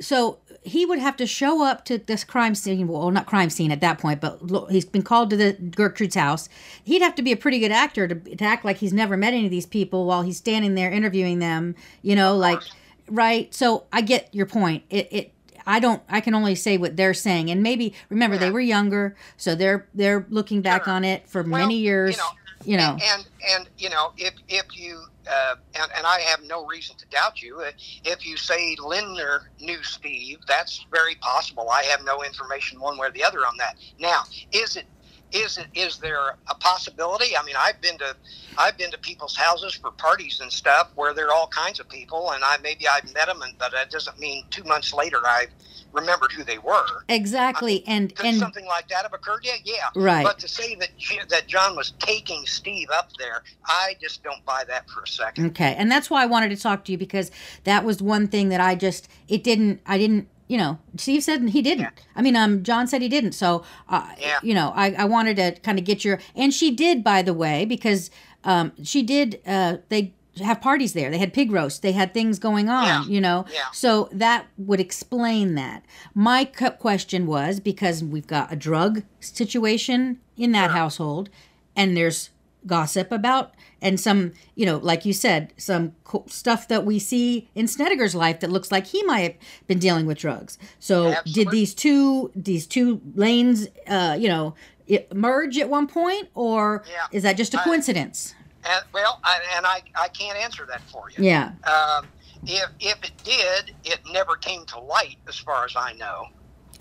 [0.00, 2.86] so he would have to show up to this crime scene.
[2.88, 4.38] Well, not crime scene at that point, but
[4.70, 6.48] he's been called to the Gertrude's house.
[6.84, 9.32] He'd have to be a pretty good actor to, to act like he's never met
[9.34, 11.74] any of these people while he's standing there interviewing them.
[12.02, 12.60] You know, like
[13.08, 13.52] right.
[13.54, 14.82] So I get your point.
[14.90, 15.32] It it
[15.66, 16.02] I don't.
[16.08, 18.40] I can only say what they're saying, and maybe remember Yeah.
[18.46, 20.94] they were younger, so they're they're looking back Sure.
[20.94, 22.16] on it for Well, many years.
[22.16, 22.30] you know,
[22.64, 23.26] you know, And, and
[23.56, 27.42] and you know if if you uh, and and I have no reason to doubt
[27.42, 27.60] you.
[27.60, 27.72] uh,
[28.04, 31.68] If you say Lindner knew Steve, that's very possible.
[31.70, 33.76] I have no information one way or the other on that.
[33.98, 34.22] Now,
[34.52, 34.86] is it
[35.32, 37.36] is it is there a possibility?
[37.36, 38.16] I mean, I've been to
[38.56, 41.88] I've been to people's houses for parties and stuff where there are all kinds of
[41.88, 45.18] people, and I maybe I've met them, and but that doesn't mean two months later
[45.24, 45.46] I
[45.92, 47.04] remembered who they were.
[47.08, 49.40] exactly, and Could and something like that have occurred?
[49.42, 49.88] Yeah, yeah.
[49.94, 50.24] right.
[50.24, 50.90] But to say that
[51.28, 55.46] that John was taking Steve up there, I just don't buy that for a second.
[55.46, 57.30] Okay, and that's why I wanted to talk to you because
[57.64, 61.48] that was one thing that I just it didn't I didn't you know Steve said
[61.50, 61.80] he didn't.
[61.82, 61.90] Yeah.
[62.16, 63.32] I mean um John said he didn't.
[63.32, 64.38] So uh, Yeah.
[64.42, 67.34] you know I I wanted to kind of get your and she did by the
[67.34, 68.10] way because
[68.44, 71.10] um she did uh they have parties there.
[71.10, 71.82] They had pig roast.
[71.82, 73.04] They had things going on, Yeah.
[73.06, 73.44] you know.
[73.52, 73.64] Yeah.
[73.72, 75.84] So that would explain that.
[76.14, 81.28] My question was because we've got a drug situation in that household
[81.74, 82.30] and there's
[82.66, 87.48] gossip about and some you know like you said some co- stuff that we see
[87.54, 89.34] in Snedegar's life that looks like he might have
[89.66, 90.58] been dealing with drugs.
[90.78, 94.54] So did these two these two lanes uh you know
[94.86, 97.06] it merge at one point or Yeah.
[97.12, 98.34] is that just a coincidence?
[98.68, 101.24] And well, I, and I, I can't answer that for you.
[101.24, 101.52] yeah.
[101.64, 102.06] Um,
[102.44, 106.26] if if it did, it never came to light, as far as I know.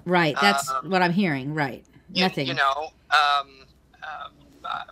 [0.06, 0.36] right.
[0.42, 1.54] That's Um, what i'm hearing.
[1.54, 1.86] Right.
[2.14, 2.48] You, nothing.
[2.48, 3.66] You know, um,
[4.02, 4.30] uh,
[4.66, 4.84] uh,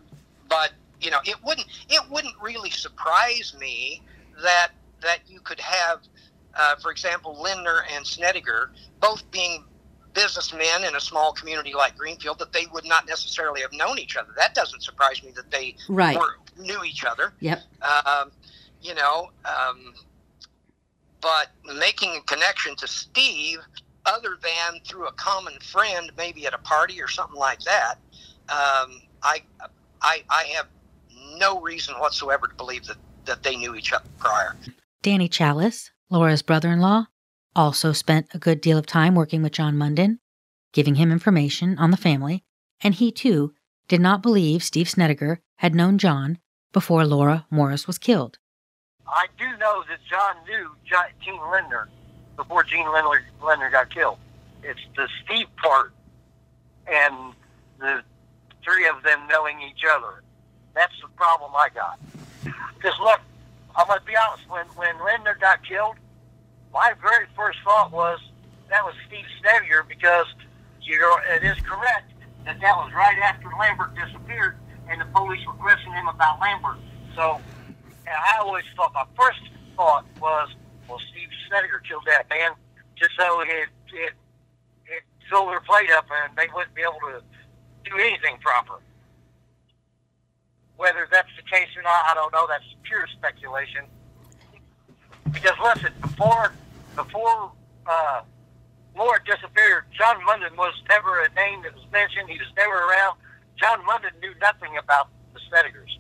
[0.50, 0.72] but
[1.02, 4.02] you know, it wouldn't it wouldn't really surprise me
[4.42, 4.70] that
[5.02, 6.00] that you could have,
[6.56, 8.70] uh, for example, Lindner and Snedegar
[9.00, 9.64] both being
[10.14, 14.16] businessmen in a small community like Greenfield that they would not necessarily have known each
[14.16, 14.30] other.
[14.38, 17.34] That doesn't surprise me that they right were, knew each other.
[17.40, 18.32] yep Um,
[18.82, 19.94] you know, um,
[21.22, 23.60] but making a connection to Steve,
[24.06, 27.96] other than through a common friend, maybe at a party or something like that,
[28.50, 29.42] um, I,
[30.02, 30.68] I, I have
[31.38, 34.56] no reason whatsoever to believe that, that they knew each other prior.
[35.02, 37.08] Danny Chalice, Lora's brother in law,
[37.56, 40.20] also spent a good deal of time working with John Munden,
[40.74, 42.44] giving him information on the family,
[42.82, 43.54] and he too
[43.88, 46.40] did not believe Steve Snedegar had known John
[46.74, 48.38] before Lora Morris was killed.
[49.08, 51.88] I do know that John knew Jo- Gene Lindner
[52.36, 54.18] before Gene Lindner, Lindner got killed.
[54.64, 55.94] It's the Steve part
[56.88, 57.34] and
[57.80, 58.02] the
[58.66, 60.24] three of them knowing each other.
[60.74, 62.00] That's the problem I got.
[62.76, 63.22] Because look,
[63.76, 64.50] I'm going to be honest.
[64.50, 65.96] When when Lindner got killed,
[66.74, 68.20] my very first thought was
[68.70, 70.26] that was Steve Snedegar because
[70.82, 72.12] you know it is correct
[72.46, 74.58] that that was right after Lambert disappeared
[74.90, 76.78] and the police were questioning him about Lambert.
[77.16, 77.40] So
[78.06, 79.40] and I always thought my first
[79.76, 80.50] thought was,
[80.88, 82.52] well, Steve Snedegar killed that man
[82.96, 84.14] just so it it
[84.86, 87.22] it filled their plate up and they wouldn't be able to
[87.86, 88.80] do anything proper.
[90.78, 92.46] Whether that's the case or not, I don't know.
[92.48, 93.86] That's pure speculation.
[95.32, 96.54] Because listen, before
[96.96, 97.52] before
[97.88, 98.22] uh,
[98.96, 102.30] Lora disappeared, John Munden was never a name that was mentioned.
[102.30, 103.18] He was never around.
[103.58, 106.00] John Munden knew nothing about the Snedegars.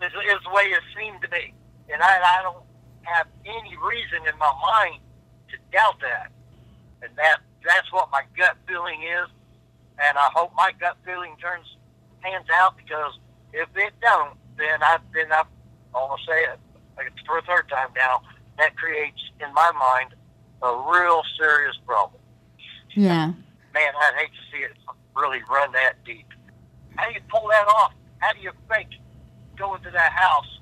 [0.00, 1.52] Is, is the way it seemed to me,
[1.92, 2.64] and I, I don't
[3.02, 5.02] have any reason in my mind
[5.50, 6.32] to doubt that.
[7.02, 9.28] And that that's what my gut feeling is,
[10.00, 11.66] and I hope my gut feeling turns
[12.22, 13.18] pans out because
[13.52, 15.44] if it don't, then I then I
[15.94, 16.58] almost say it
[16.96, 18.22] like for a third time now.
[18.58, 20.14] That creates in my mind
[20.62, 22.20] a real serious problem.
[22.94, 23.32] Yeah.
[23.72, 24.72] Man, I'd hate to see it
[25.16, 26.26] really run that deep.
[26.96, 27.92] How do you pull that off?
[28.18, 29.00] How do you fake
[29.56, 30.60] going to that house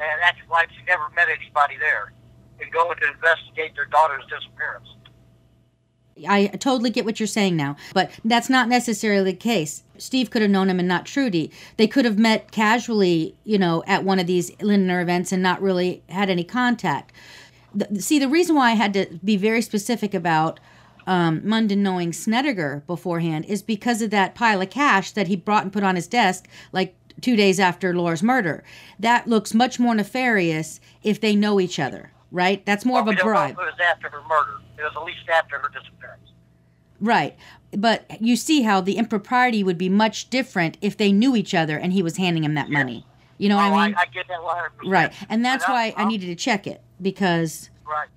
[0.00, 2.12] and acting like you never met anybody there
[2.60, 4.88] and going to investigate their daughter's disappearance?
[6.28, 9.82] I totally get what you're saying now, but that's not necessarily the case.
[9.98, 11.50] Steve could have known him and not Trudy.
[11.76, 15.62] They could have met casually, you know, at one of these Lindner events and not
[15.62, 17.12] really had any contact.
[17.74, 20.60] The, see, the reason why I had to be very specific about
[21.06, 25.64] um, Munden knowing Snedegar beforehand is because of that pile of cash that he brought
[25.64, 28.62] and put on his desk like two days after Lora's murder.
[28.98, 32.64] That looks much more nefarious if they know each other, right?
[32.66, 33.50] That's more Well, of a know bribe.
[33.52, 34.58] if it was after her murder.
[34.78, 36.30] It was at least after her disappearance.
[37.00, 37.36] Right.
[37.76, 41.76] But you see how the impropriety would be much different if they knew each other
[41.78, 43.06] and he was handing him that money.
[43.38, 43.94] You know what oh, I mean?
[43.96, 44.90] I, I get that 100%.
[44.90, 45.12] right.
[45.28, 48.08] And that's But why I I'm- needed to check it because Right.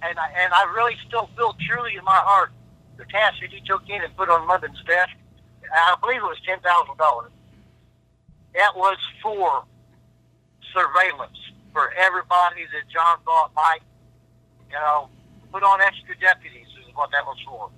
[0.00, 2.52] And I, and I really still feel truly in my heart
[2.96, 5.10] the cash that he took in and put on London's desk,
[5.72, 6.62] I believe it was $10,000.
[8.54, 9.64] That was for
[10.72, 11.36] surveillance
[11.72, 13.80] for everybody that John thought might,
[14.68, 15.08] you know,
[15.52, 17.70] put on extra deputies is what that was for.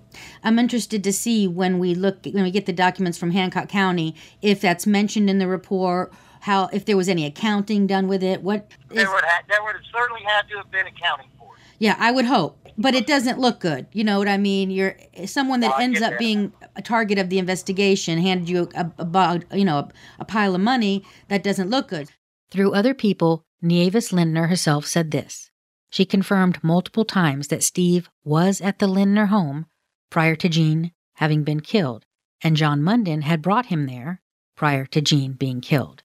[0.42, 4.14] I'm interested to see when we look when we get the documents from Hancock County
[4.42, 8.42] if that's mentioned in the report, how if there was any accounting done with it.
[8.42, 11.54] What is, There would ha- there would have certainly had to have been accounting for
[11.56, 11.60] it.
[11.78, 13.86] yeah, I would hope, but it doesn't look good.
[13.92, 14.70] You know what I mean?
[14.70, 16.18] You're someone that I ends up that.
[16.18, 19.88] being a target of the investigation handed you a, a, bog- you know a,
[20.20, 22.08] a pile of money that doesn't look good.
[22.50, 25.50] Through other people, Nieves Lindner herself said this.
[25.90, 29.66] She confirmed multiple times that Steve was at the Lindner home
[30.10, 32.06] prior to Gene having been killed,
[32.42, 34.22] and John Munden had brought him there
[34.56, 36.02] prior to Gene being killed.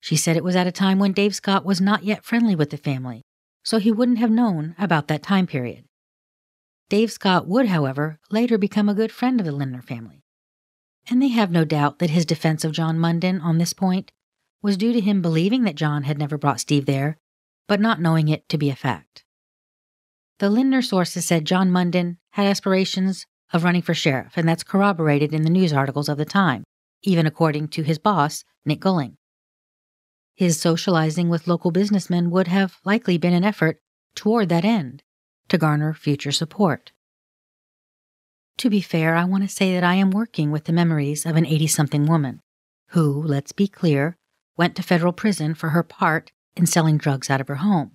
[0.00, 2.70] She said it was at a time when Dave Scott was not yet friendly with
[2.70, 3.22] the family,
[3.62, 5.84] so he wouldn't have known about that time period.
[6.88, 10.22] Dave Scott would, however, later become a good friend of the Lindner family.
[11.10, 14.12] And they have no doubt that his defense of John Munden on this point
[14.62, 17.18] was due to him believing that John had never brought Steve there,
[17.66, 19.24] but not knowing it to be a fact.
[20.38, 25.32] The Lindner sources said John Munden had aspirations of running for sheriff, and that's corroborated
[25.32, 26.64] in the news articles of the time,
[27.02, 29.16] even according to his boss, Nick Gulling.
[30.34, 33.80] His socializing with local businessmen would have likely been an effort
[34.14, 35.02] toward that end,
[35.48, 36.92] to garner future support.
[38.58, 41.36] To be fair, I want to say that I am working with the memories of
[41.36, 42.40] an 80 something woman
[42.88, 44.16] who, let's be clear,
[44.58, 47.92] went to federal prison for her part in selling drugs out of her home.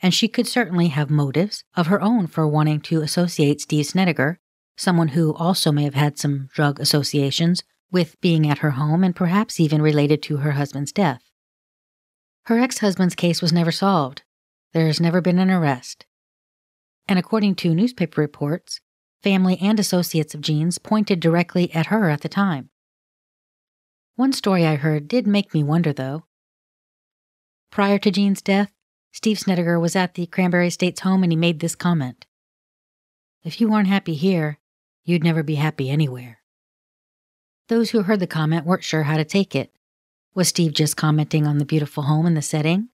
[0.00, 4.36] And she could certainly have motives of her own for wanting to associate Steve Snedegar,
[4.76, 9.14] someone who also may have had some drug associations, with being at her home and
[9.14, 11.22] perhaps even related to her husband's death.
[12.46, 14.22] Her ex husband's case was never solved.
[14.72, 16.06] There has never been an arrest.
[17.06, 18.80] And according to newspaper reports,
[19.22, 22.70] family and associates of Gene's pointed directly at her at the time.
[24.16, 26.24] One story I heard did make me wonder, though.
[27.70, 28.72] Prior to Gene's death,
[29.12, 32.26] Steve Snedegar was at the Cranberry Estates home and he made this comment
[33.42, 34.58] If you weren't happy here,
[35.04, 36.38] you'd never be happy anywhere.
[37.68, 39.72] Those who heard the comment weren't sure how to take it.
[40.34, 42.88] Was Steve just commenting on the beautiful home and the setting?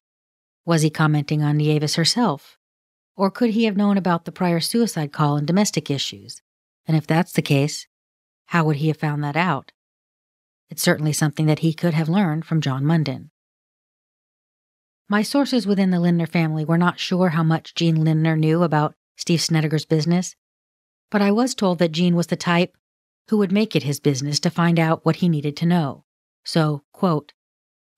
[0.65, 2.59] Was he commenting on Nieves herself?
[3.17, 6.43] Or could he have known about the prior suicide call and domestic issues?
[6.87, 7.89] And if that's the case,
[8.47, 9.73] how would he have found that out?
[10.71, 13.31] It's certainly something that he could have learned from John Munden.
[15.09, 18.95] My sources within the Lindner family were not sure how much Gene Lindner knew about
[19.17, 20.37] Steve Snedegar's business,
[21.11, 22.77] but I was told that Gene was the type
[23.29, 26.05] who would make it his business to find out what he needed to know.
[26.45, 27.33] So, quote,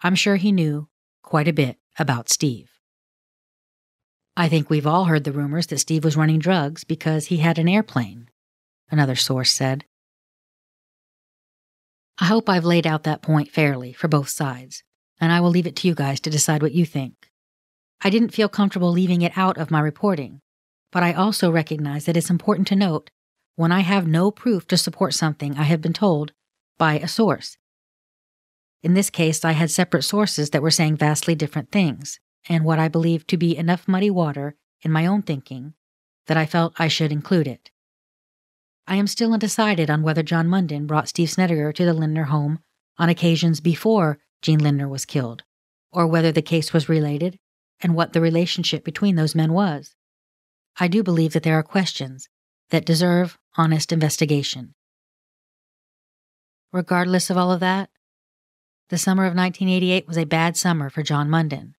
[0.02, 0.88] I'm sure he knew
[1.22, 2.70] quite a bit about Steve.
[4.36, 7.58] I think we've all heard the rumors that Steve was running drugs because he had
[7.58, 8.28] an airplane,
[8.90, 9.84] another source said.
[12.22, 14.82] I hope I've laid out that point fairly for both sides,
[15.18, 17.30] and I will leave it to you guys to decide what you think.
[18.02, 20.40] I didn't feel comfortable leaving it out of my reporting,
[20.92, 23.10] but I also recognize that it's important to note
[23.56, 26.32] when I have no proof to support something I have been told
[26.76, 27.56] by a source.
[28.82, 32.78] In this case, I had separate sources that were saying vastly different things, and what
[32.78, 35.72] I believed to be enough muddy water in my own thinking
[36.26, 37.70] that I felt I should include it.
[38.91, 42.59] I am still undecided on whether John Munden brought Steve Snedegar to the Lindner home
[42.99, 45.45] on occasions before Gene Lindner was killed,
[45.93, 47.38] or whether the case was related
[47.80, 49.95] and what the relationship between those men was.
[50.80, 52.28] I do believe that there are questions
[52.70, 54.74] that deserve honest investigation.
[56.72, 57.91] Regardless of all of that,
[58.88, 61.76] the summer of 1988 was a bad summer for John Munden.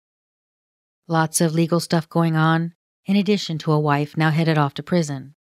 [1.06, 2.72] Lots of legal stuff going on,
[3.04, 5.34] in addition to a wife now headed off to prison.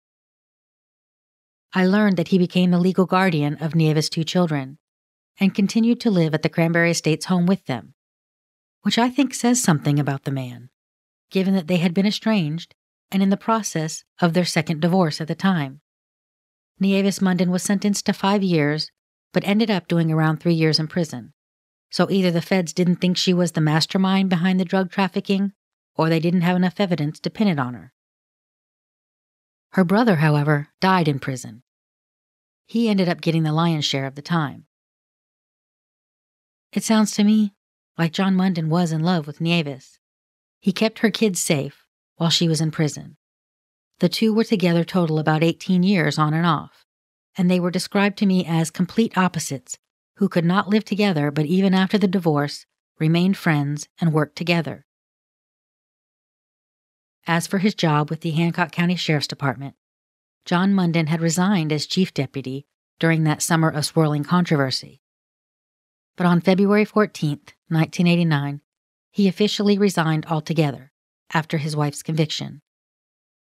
[1.72, 4.78] I learned that he became the legal guardian of Nieves' two children
[5.38, 7.94] and continued to live at the Cranberry Estates home with them,
[8.82, 10.70] which I think says something about the man,
[11.30, 12.74] given that they had been estranged
[13.12, 15.80] and in the process of their second divorce at the time.
[16.80, 18.90] Nieves Munden was sentenced to five years,
[19.32, 21.32] but ended up doing around three years in prison.
[21.90, 25.52] So either the feds didn't think she was the mastermind behind the drug trafficking,
[25.94, 27.92] or they didn't have enough evidence to pin it on her.
[29.72, 31.62] Her brother, however, died in prison.
[32.66, 34.66] He ended up getting the lion's share of the time.
[36.72, 37.54] It sounds to me
[37.96, 39.98] like John Munden was in love with Nieves.
[40.58, 41.84] He kept her kids safe
[42.16, 43.16] while she was in prison.
[44.00, 46.86] The two were together total about 18 years on and off,
[47.36, 49.78] and they were described to me as complete opposites
[50.16, 52.66] who could not live together but even after the divorce
[52.98, 54.86] remained friends and worked together.
[57.26, 59.74] As for his job with the Hancock County Sheriff's Department,
[60.44, 62.66] John Munden had resigned as chief deputy
[62.98, 65.00] during that summer of swirling controversy.
[66.16, 67.30] But on February 14,
[67.68, 68.60] 1989,
[69.10, 70.92] he officially resigned altogether
[71.32, 72.62] after his wife's conviction.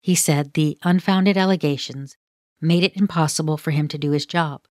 [0.00, 2.16] He said the unfounded allegations
[2.60, 4.62] made it impossible for him to do his job.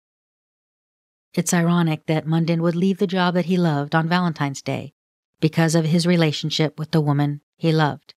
[1.35, 4.95] It's ironic that Munden would leave the job that he loved on Valentine's Day
[5.41, 8.15] because of his relationship with the woman he loved.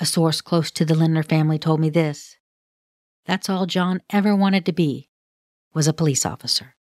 [0.00, 2.36] A source close to the Lindner family told me this.
[3.26, 5.08] That's all John ever wanted to be,
[5.74, 6.76] was a police officer.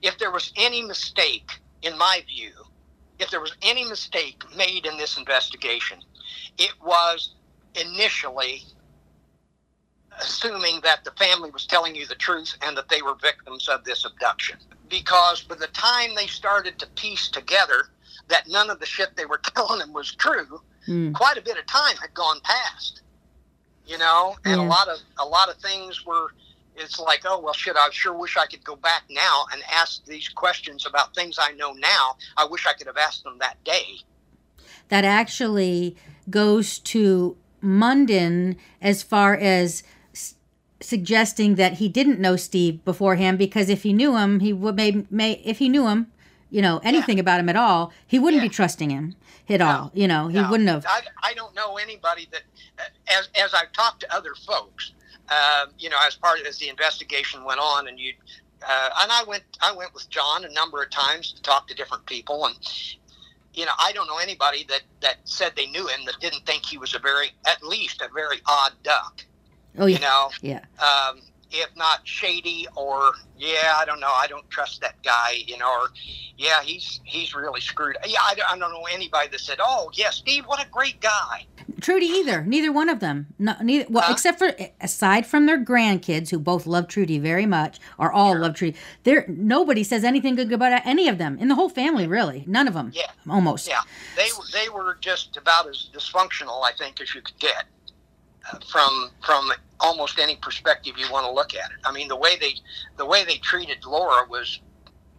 [0.00, 1.50] If there was any mistake,
[1.82, 2.52] in my view,
[3.18, 5.98] if there was any mistake made in this investigation,
[6.56, 7.34] it was
[7.74, 8.62] initially
[10.20, 13.84] assuming that the family was telling you the truth and that they were victims of
[13.84, 14.56] this abduction.
[14.88, 17.88] Because by the time they started to piece together
[18.28, 21.14] that none of the shit they were telling them was true, mm.
[21.14, 23.02] quite a bit of time had gone past.
[23.86, 24.66] You know, and yeah.
[24.66, 26.32] a lot of a lot of things were
[26.76, 30.04] it's like, oh well shit, I sure wish I could go back now and ask
[30.04, 32.16] these questions about things I know now.
[32.36, 34.00] I wish I could have asked them that day.
[34.88, 35.96] That actually
[36.28, 39.82] goes to Munden as far as
[40.80, 45.04] suggesting that he didn't know Steve beforehand because if he knew him, he would may,
[45.10, 46.12] may if he knew him,
[46.56, 47.20] you know, anything yeah.
[47.20, 48.48] about him at all, he wouldn't yeah.
[48.48, 49.14] be trusting him
[49.46, 49.66] at no.
[49.66, 49.90] all.
[49.92, 50.50] You know, he no.
[50.50, 50.86] wouldn't have.
[50.88, 52.44] I, I don't know anybody that,
[53.08, 54.92] as as I've talked to other folks,
[55.28, 58.14] uh, you know, as part of as the investigation went on, and you,
[58.66, 61.74] uh, and I went I went with John a number of times to talk to
[61.74, 62.56] different people, and
[63.52, 66.64] you know, I don't know anybody that that said they knew him that didn't think
[66.64, 69.26] he was a very, at least a very odd duck.
[69.78, 69.96] Oh, yeah.
[69.96, 70.30] You know?
[70.40, 70.60] Yeah.
[70.80, 71.20] Um,
[71.50, 74.12] if not shady or yeah i don't know.
[74.12, 75.88] I don't trust that guy you know or
[76.36, 77.96] yeah he's he's really screwed.
[78.06, 81.46] Yeah i, I don't know anybody that said oh yeah steve what a great guy.
[81.80, 82.42] Trudy either.
[82.42, 83.26] Neither one of them.
[83.38, 84.12] No, neither well huh?
[84.12, 88.40] except for aside from their grandkids who both love trudy very much or all sure.
[88.40, 91.38] love trudy there nobody says anything good about any of them.
[91.38, 92.44] In the whole family really.
[92.46, 92.92] None of them.
[92.94, 93.10] Yeah.
[93.28, 93.68] Almost.
[93.68, 93.82] Yeah.
[94.16, 97.64] They they were just about as dysfunctional i think as you could get
[98.52, 101.76] uh, from from almost any perspective you want to look at it.
[101.84, 102.54] I mean, the way they
[102.96, 104.60] the way they treated Lora was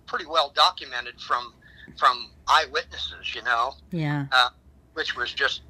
[0.05, 1.53] pretty well documented from
[1.97, 3.35] from eyewitnesses.
[3.35, 4.49] You know, yeah, uh,
[4.93, 5.61] which was just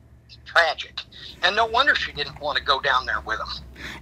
[0.46, 1.02] tragic,
[1.44, 3.50] and no wonder she didn't want to go down there with them.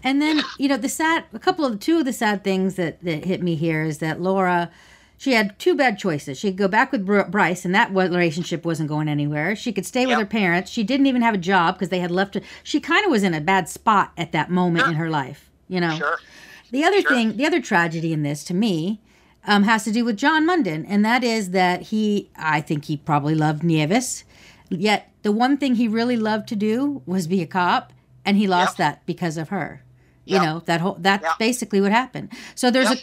[0.04, 2.76] And then you know the sad, a couple of the two of the sad things
[2.76, 4.72] that that hit me here is that Lora
[5.18, 6.38] she had two bad choices.
[6.38, 9.56] She could go back with Bryce, and that relationship wasn't going anywhere.
[9.56, 10.10] She could stay yep.
[10.10, 10.72] with her parents.
[10.72, 12.42] She didn't even have a job because they had left her.
[12.64, 14.92] She kind of was in a bad spot at that moment sure.
[14.92, 15.98] in her life, you know.
[15.98, 16.20] Sure.
[16.72, 17.12] The other sure.
[17.12, 19.02] thing, the other tragedy in this, to me,
[19.48, 22.98] um, has to do with John Munden, and that is that he, I think he
[22.98, 24.24] probably loved Nieves,
[24.70, 27.94] yet the one thing he really loved to do was be a cop,
[28.26, 28.78] and he lost yep.
[28.78, 29.82] that because of her.
[30.26, 30.42] Yep.
[30.42, 32.32] You know that whole that's basically what happened.
[32.56, 32.98] So there's a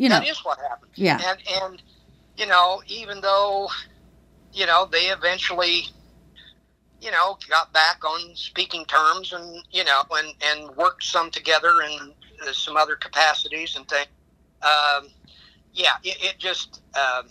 [0.00, 0.92] you know, that is what happened.
[0.94, 1.20] Yeah.
[1.22, 1.82] And and
[2.38, 3.68] you know, even though
[4.50, 5.82] you know they eventually
[7.02, 11.82] you know got back on speaking terms and you know and and worked some together
[11.82, 14.08] in uh, some other capacities and things.
[14.62, 15.08] Um,
[15.74, 17.28] yeah, it, it just um,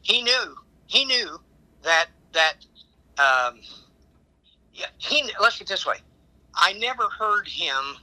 [0.00, 0.56] he knew
[0.86, 1.38] he knew
[1.82, 2.54] that that
[3.18, 3.60] um,
[4.72, 5.96] yeah he let's get this way.
[6.54, 7.96] I never heard him.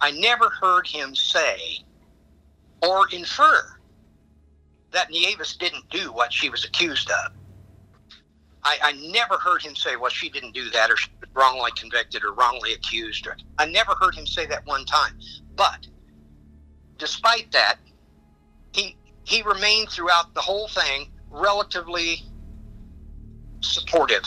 [0.00, 1.84] I never heard him say
[2.86, 3.76] or infer
[4.92, 7.32] that Nieves didn't do what she was accused of.
[8.62, 11.70] I, I, never heard him say, well, she didn't do that, or she was wrongly
[11.76, 13.26] convicted, or wrongly accused.
[13.26, 15.18] Or, I never heard him say that one time.
[15.54, 15.86] But
[16.98, 17.76] despite that,
[18.72, 22.22] he he remained throughout the whole thing relatively
[23.60, 24.24] supportive.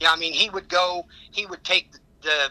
[0.00, 1.92] Yeah, I mean, he would go, he would take
[2.22, 2.50] the,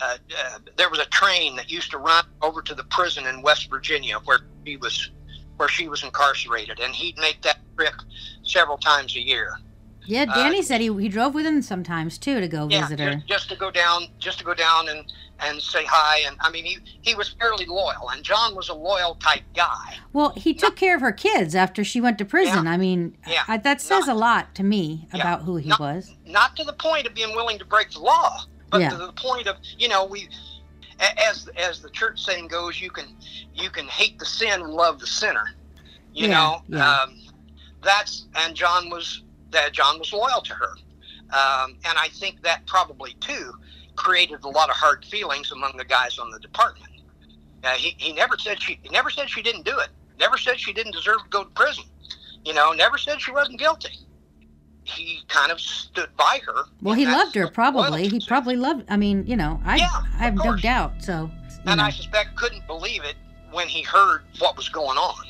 [0.00, 3.42] uh, uh, there was a train that used to run over to the prison in
[3.42, 5.10] West Virginia where she was
[5.56, 7.94] where she was incarcerated, and he'd make that trip
[8.42, 9.58] several times a year.
[10.04, 13.00] Yeah, Danny uh, said he, he drove with him sometimes too to go yeah, visit
[13.00, 13.14] her.
[13.14, 15.10] Just, just to go down, just to go down and
[15.40, 16.20] and say hi.
[16.26, 19.96] And I mean, he he was fairly loyal, and John was a loyal type guy.
[20.12, 22.66] Well, he took not, care of her kids after she went to prison.
[22.66, 25.70] Yeah, I mean, yeah, I, that says not, a lot to me about who he
[25.70, 26.14] not, was.
[26.26, 29.46] Not to the point of being willing to break the law, but to the point
[29.46, 30.28] of you know we
[30.98, 33.06] as as the church saying goes, you can
[33.54, 35.44] you can hate the sin and love the sinner.
[36.12, 37.00] You yeah, know, yeah.
[37.02, 37.20] Um,
[37.82, 40.72] that's and John was that John was loyal to her,
[41.30, 43.52] um, and I think that probably too
[43.96, 46.92] created a lot of hard feelings among the guys on the department.
[47.64, 49.88] Uh, he he never said she he never said she didn't do it.
[50.18, 51.84] Never said she didn't deserve to go to prison.
[52.44, 54.05] You know, never said she wasn't guilty
[54.86, 56.64] he kind of stood by her.
[56.80, 58.08] Well, he loved her probably.
[58.08, 58.84] He probably loved.
[58.88, 61.02] I mean, you know, I yeah, I have no doubt.
[61.02, 61.30] So,
[61.66, 61.84] and know.
[61.84, 63.16] I suspect couldn't believe it
[63.50, 65.24] when he heard what was going on.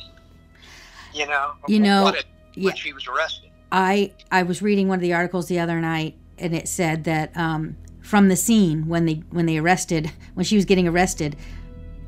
[1.15, 2.75] You know, you know, when, it, when yeah.
[2.75, 3.51] she was arrested.
[3.73, 7.35] I I was reading one of the articles the other night, and it said that
[7.37, 11.37] um, from the scene when they when they arrested when she was getting arrested.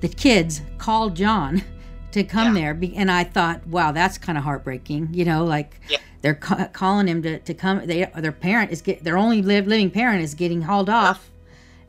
[0.00, 1.64] The kids called John
[2.12, 2.74] to come Yeah.
[2.76, 5.08] there, and I thought, wow, that's kind of heartbreaking.
[5.12, 5.98] You know, like Yeah.
[6.20, 7.86] They're ca- calling him to, to come.
[7.86, 11.30] They their parent is get their only live, living parent is getting hauled off,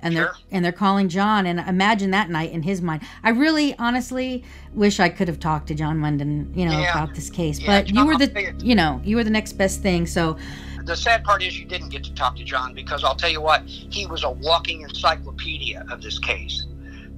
[0.01, 0.35] and they're Sure.
[0.51, 1.45] and they're calling John.
[1.45, 3.01] And imagine that night in his mind.
[3.23, 6.91] I really, honestly, wish I could have talked to John Munden, you know, Yeah.
[6.91, 7.59] about this case.
[7.59, 10.05] Yeah, but you were the, you know, you were the next best thing.
[10.05, 10.37] So
[10.85, 13.41] The sad part is you didn't get to talk to John because I'll tell you
[13.41, 16.65] what, he was a walking encyclopedia of this case.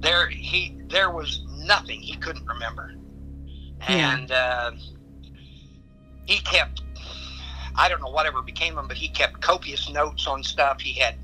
[0.00, 2.92] There, he there was nothing he couldn't remember,
[3.88, 4.14] Yeah.
[4.16, 4.72] and uh,
[6.26, 6.82] he kept.
[7.76, 10.80] I don't know whatever became of him, but he kept copious notes on stuff.
[10.80, 11.16] He had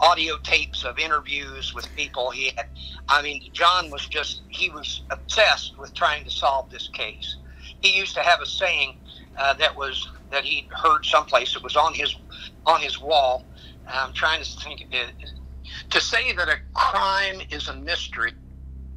[0.00, 2.30] audio tapes of interviews with people.
[2.30, 2.66] He had,
[3.08, 7.36] I mean, John was just, he was obsessed with trying to solve this case.
[7.80, 8.98] He used to have a saying
[9.38, 11.56] uh, that was, that he'd heard someplace.
[11.56, 12.14] It was on his,
[12.66, 13.44] on his wall.
[13.88, 15.06] I'm trying to think, uh,
[15.90, 18.32] to say that a crime is a mystery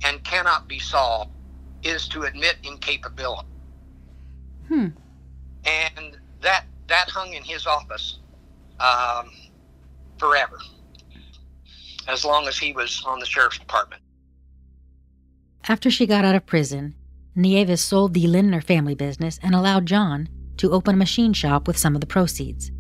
[0.03, 1.31] and cannot be solved
[1.83, 3.47] is to admit incapability.
[4.67, 4.87] Hmm.
[5.65, 8.19] And that, that hung in his office
[8.79, 9.31] um,
[10.17, 10.57] forever
[12.07, 14.01] as long as he was on the sheriff's department.
[15.67, 16.95] After she got out of prison,
[17.35, 20.27] Nieves sold the Lindner family business and allowed John
[20.57, 22.71] to open a machine shop with some of the proceeds.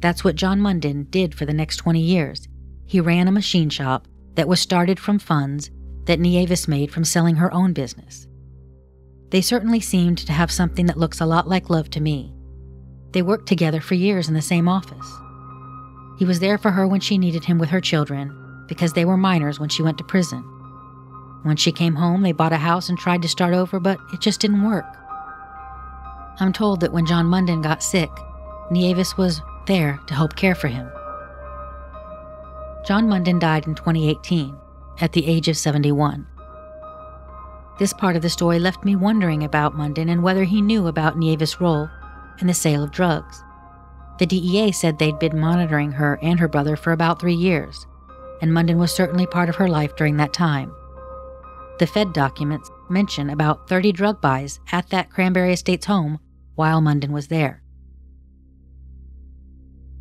[0.00, 2.46] That's what John Munden did for the next 20 years.
[2.86, 5.70] He ran a machine shop that was started from funds
[6.04, 8.28] that Nieves made from selling her own business.
[9.30, 12.32] They certainly seemed to have something that looks a lot like love to me.
[13.12, 15.06] They worked together for years in the same office.
[16.18, 18.34] He was there for her when she needed him with her children
[18.66, 20.42] because they were minors when she went to prison.
[21.42, 24.20] When she came home, they bought a house and tried to start over, but it
[24.20, 24.84] just didn't work.
[26.40, 28.10] I'm told that when John Munden got sick,
[28.70, 30.90] Nieves was there to help care for him.
[32.86, 34.56] John Munden died in 2018
[35.00, 36.26] at the age of 71.
[37.78, 41.16] This part of the story left me wondering about Munden and whether he knew about
[41.16, 41.88] Nieves' role
[42.40, 43.42] in the sale of drugs.
[44.18, 47.86] The DEA said they'd been monitoring her and her brother for about three years,
[48.42, 50.72] and Munden was certainly part of her life during that time.
[51.78, 56.18] The Fed documents mention about 30 drug buys at that Cranberry Estates home
[56.56, 57.62] while Munden was there.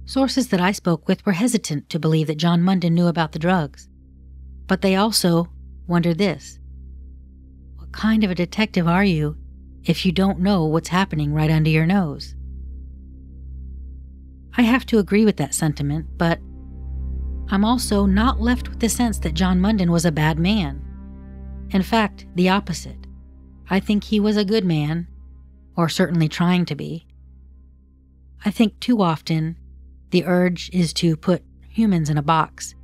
[0.05, 3.39] Sources that I spoke with were hesitant to believe that John Munden knew about the
[3.39, 3.89] drugs.
[4.65, 5.49] But they also
[5.85, 6.59] wondered this
[7.75, 9.37] What kind of a detective are you
[9.87, 12.35] if you don't know what's happening right under your nose?
[14.57, 16.39] I have to agree with that sentiment, but
[17.49, 20.81] I'm also not left with the sense that John Munden was a bad man.
[21.69, 23.07] In fact, the opposite.
[23.69, 25.07] I think he was a good man,
[25.75, 27.07] or certainly trying to be.
[28.43, 29.57] I think too often
[30.09, 32.75] the urge is to put humans in a box.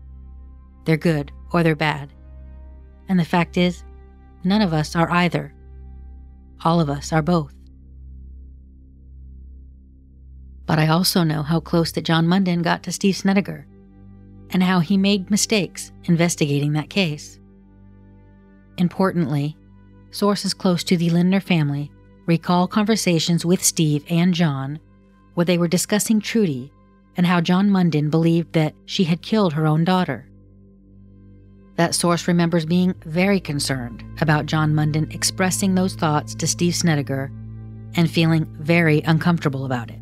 [0.85, 2.13] They're good or they're bad.
[3.09, 3.83] And the fact is,
[4.43, 5.53] none of us are either.
[6.63, 7.53] All of us are both.
[10.65, 13.65] But I also know how close that John Munden got to Steve Snedegar,
[14.51, 17.39] and how he made mistakes investigating that case.
[18.77, 19.57] Importantly,
[20.11, 21.91] sources close to the Lindner family
[22.25, 24.79] recall conversations with Steve and John
[25.33, 26.71] where they were discussing Trudy
[27.17, 30.27] and how John Munden believed that she had killed her own daughter.
[31.75, 37.31] That source remembers being very concerned about John Munden expressing those thoughts to Steve Snedegar
[37.95, 39.99] and feeling very uncomfortable about it.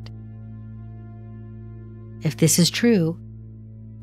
[2.23, 3.17] If this is true,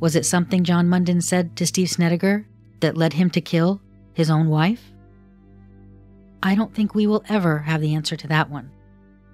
[0.01, 2.47] was it something John Munden said to Steve Snedegar
[2.81, 3.81] that led him to kill
[4.13, 4.93] his own wife?
[6.43, 8.71] I don't think we will ever have the answer to that one.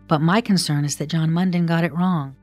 [0.08, 2.36] But my concern is that John Munden got it wrong.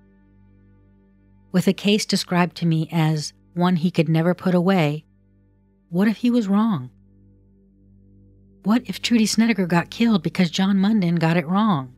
[1.51, 5.05] With a case described to me as one he could never put away,
[5.91, 6.89] what if he was wrong?
[8.63, 11.93] What if Trudy Snedegar got killed because John Munden got it wrong?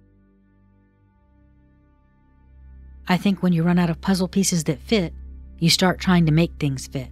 [3.08, 5.14] I think when you run out of puzzle pieces that fit,
[5.60, 7.10] you start trying to make things fit.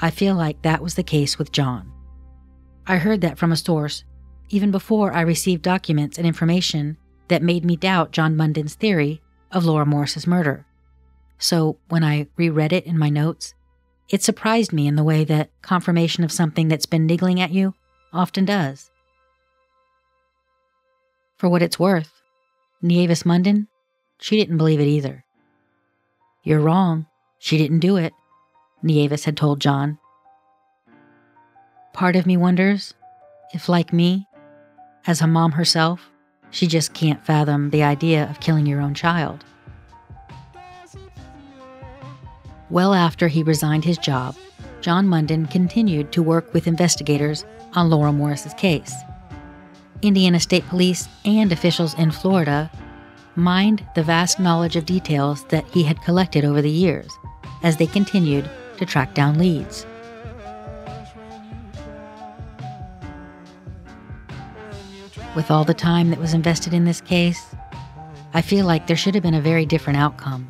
[0.00, 1.92] I feel like that was the case with John.
[2.84, 4.02] I heard that from a source
[4.48, 6.96] even before I received documents and information
[7.28, 10.66] that made me doubt John Munden's theory of Lora Morris's murder.
[11.38, 13.54] So when I reread it in my notes,
[14.08, 17.74] it surprised me in the way that confirmation of something that's been niggling at you
[18.12, 18.90] often does.
[21.36, 22.22] For what it's worth,
[22.80, 23.68] Nieves Munden,
[24.18, 25.24] she didn't believe it either.
[26.42, 27.06] You're wrong.
[27.38, 28.12] She didn't do it,
[28.82, 29.98] Nieves had told John.
[31.92, 32.94] Part of me wonders
[33.52, 34.26] if, like me,
[35.06, 36.10] as a mom herself,
[36.50, 39.44] she just can't fathom the idea of killing your own child.
[42.70, 44.36] Well after he resigned his job,
[44.80, 47.44] John Munden continued to work with investigators
[47.74, 48.94] on Lora Morris's case.
[50.02, 52.70] Indiana State Police and officials in Florida
[53.36, 57.10] mined the vast knowledge of details that he had collected over the years
[57.62, 58.48] as they continued
[58.78, 59.86] to track down leads.
[65.34, 67.54] With all the time that was invested in this case,
[68.32, 70.48] I feel like there should have been a very different outcome.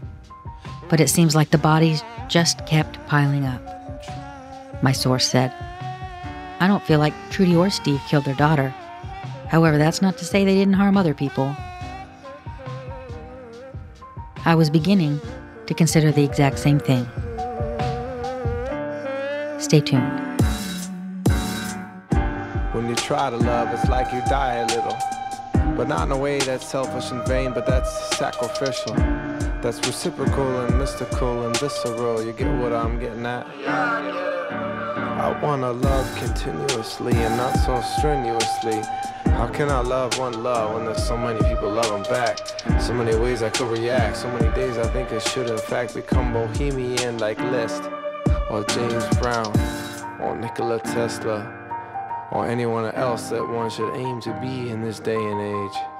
[0.94, 3.60] But it seems like the bodies just kept piling up.
[4.80, 5.52] My source said.
[6.60, 8.68] I don't feel like Trudy or Steve killed their daughter.
[9.48, 11.52] However, that's not to say they didn't harm other people.
[14.44, 15.20] I was beginning
[15.66, 17.08] to consider the exact same thing.
[19.58, 20.06] Stay tuned.
[22.70, 24.96] When you try to love, it's like you die a little.
[25.76, 28.94] But not in a way that's selfish and vain, but that's sacrificial.
[29.64, 32.22] That's reciprocal and mystical and visceral.
[32.22, 33.46] You get what I'm getting at?
[33.66, 38.82] I wanna love continuously and not so strenuously.
[39.24, 42.40] How can I love one love when there's so many people them back?
[42.78, 45.94] So many ways I could react, so many days I think I should in fact
[45.94, 47.84] become bohemian like Liszt
[48.50, 49.50] or James Brown
[50.20, 55.16] or Nikola Tesla or anyone else that one should aim to be in this day
[55.16, 55.93] and age.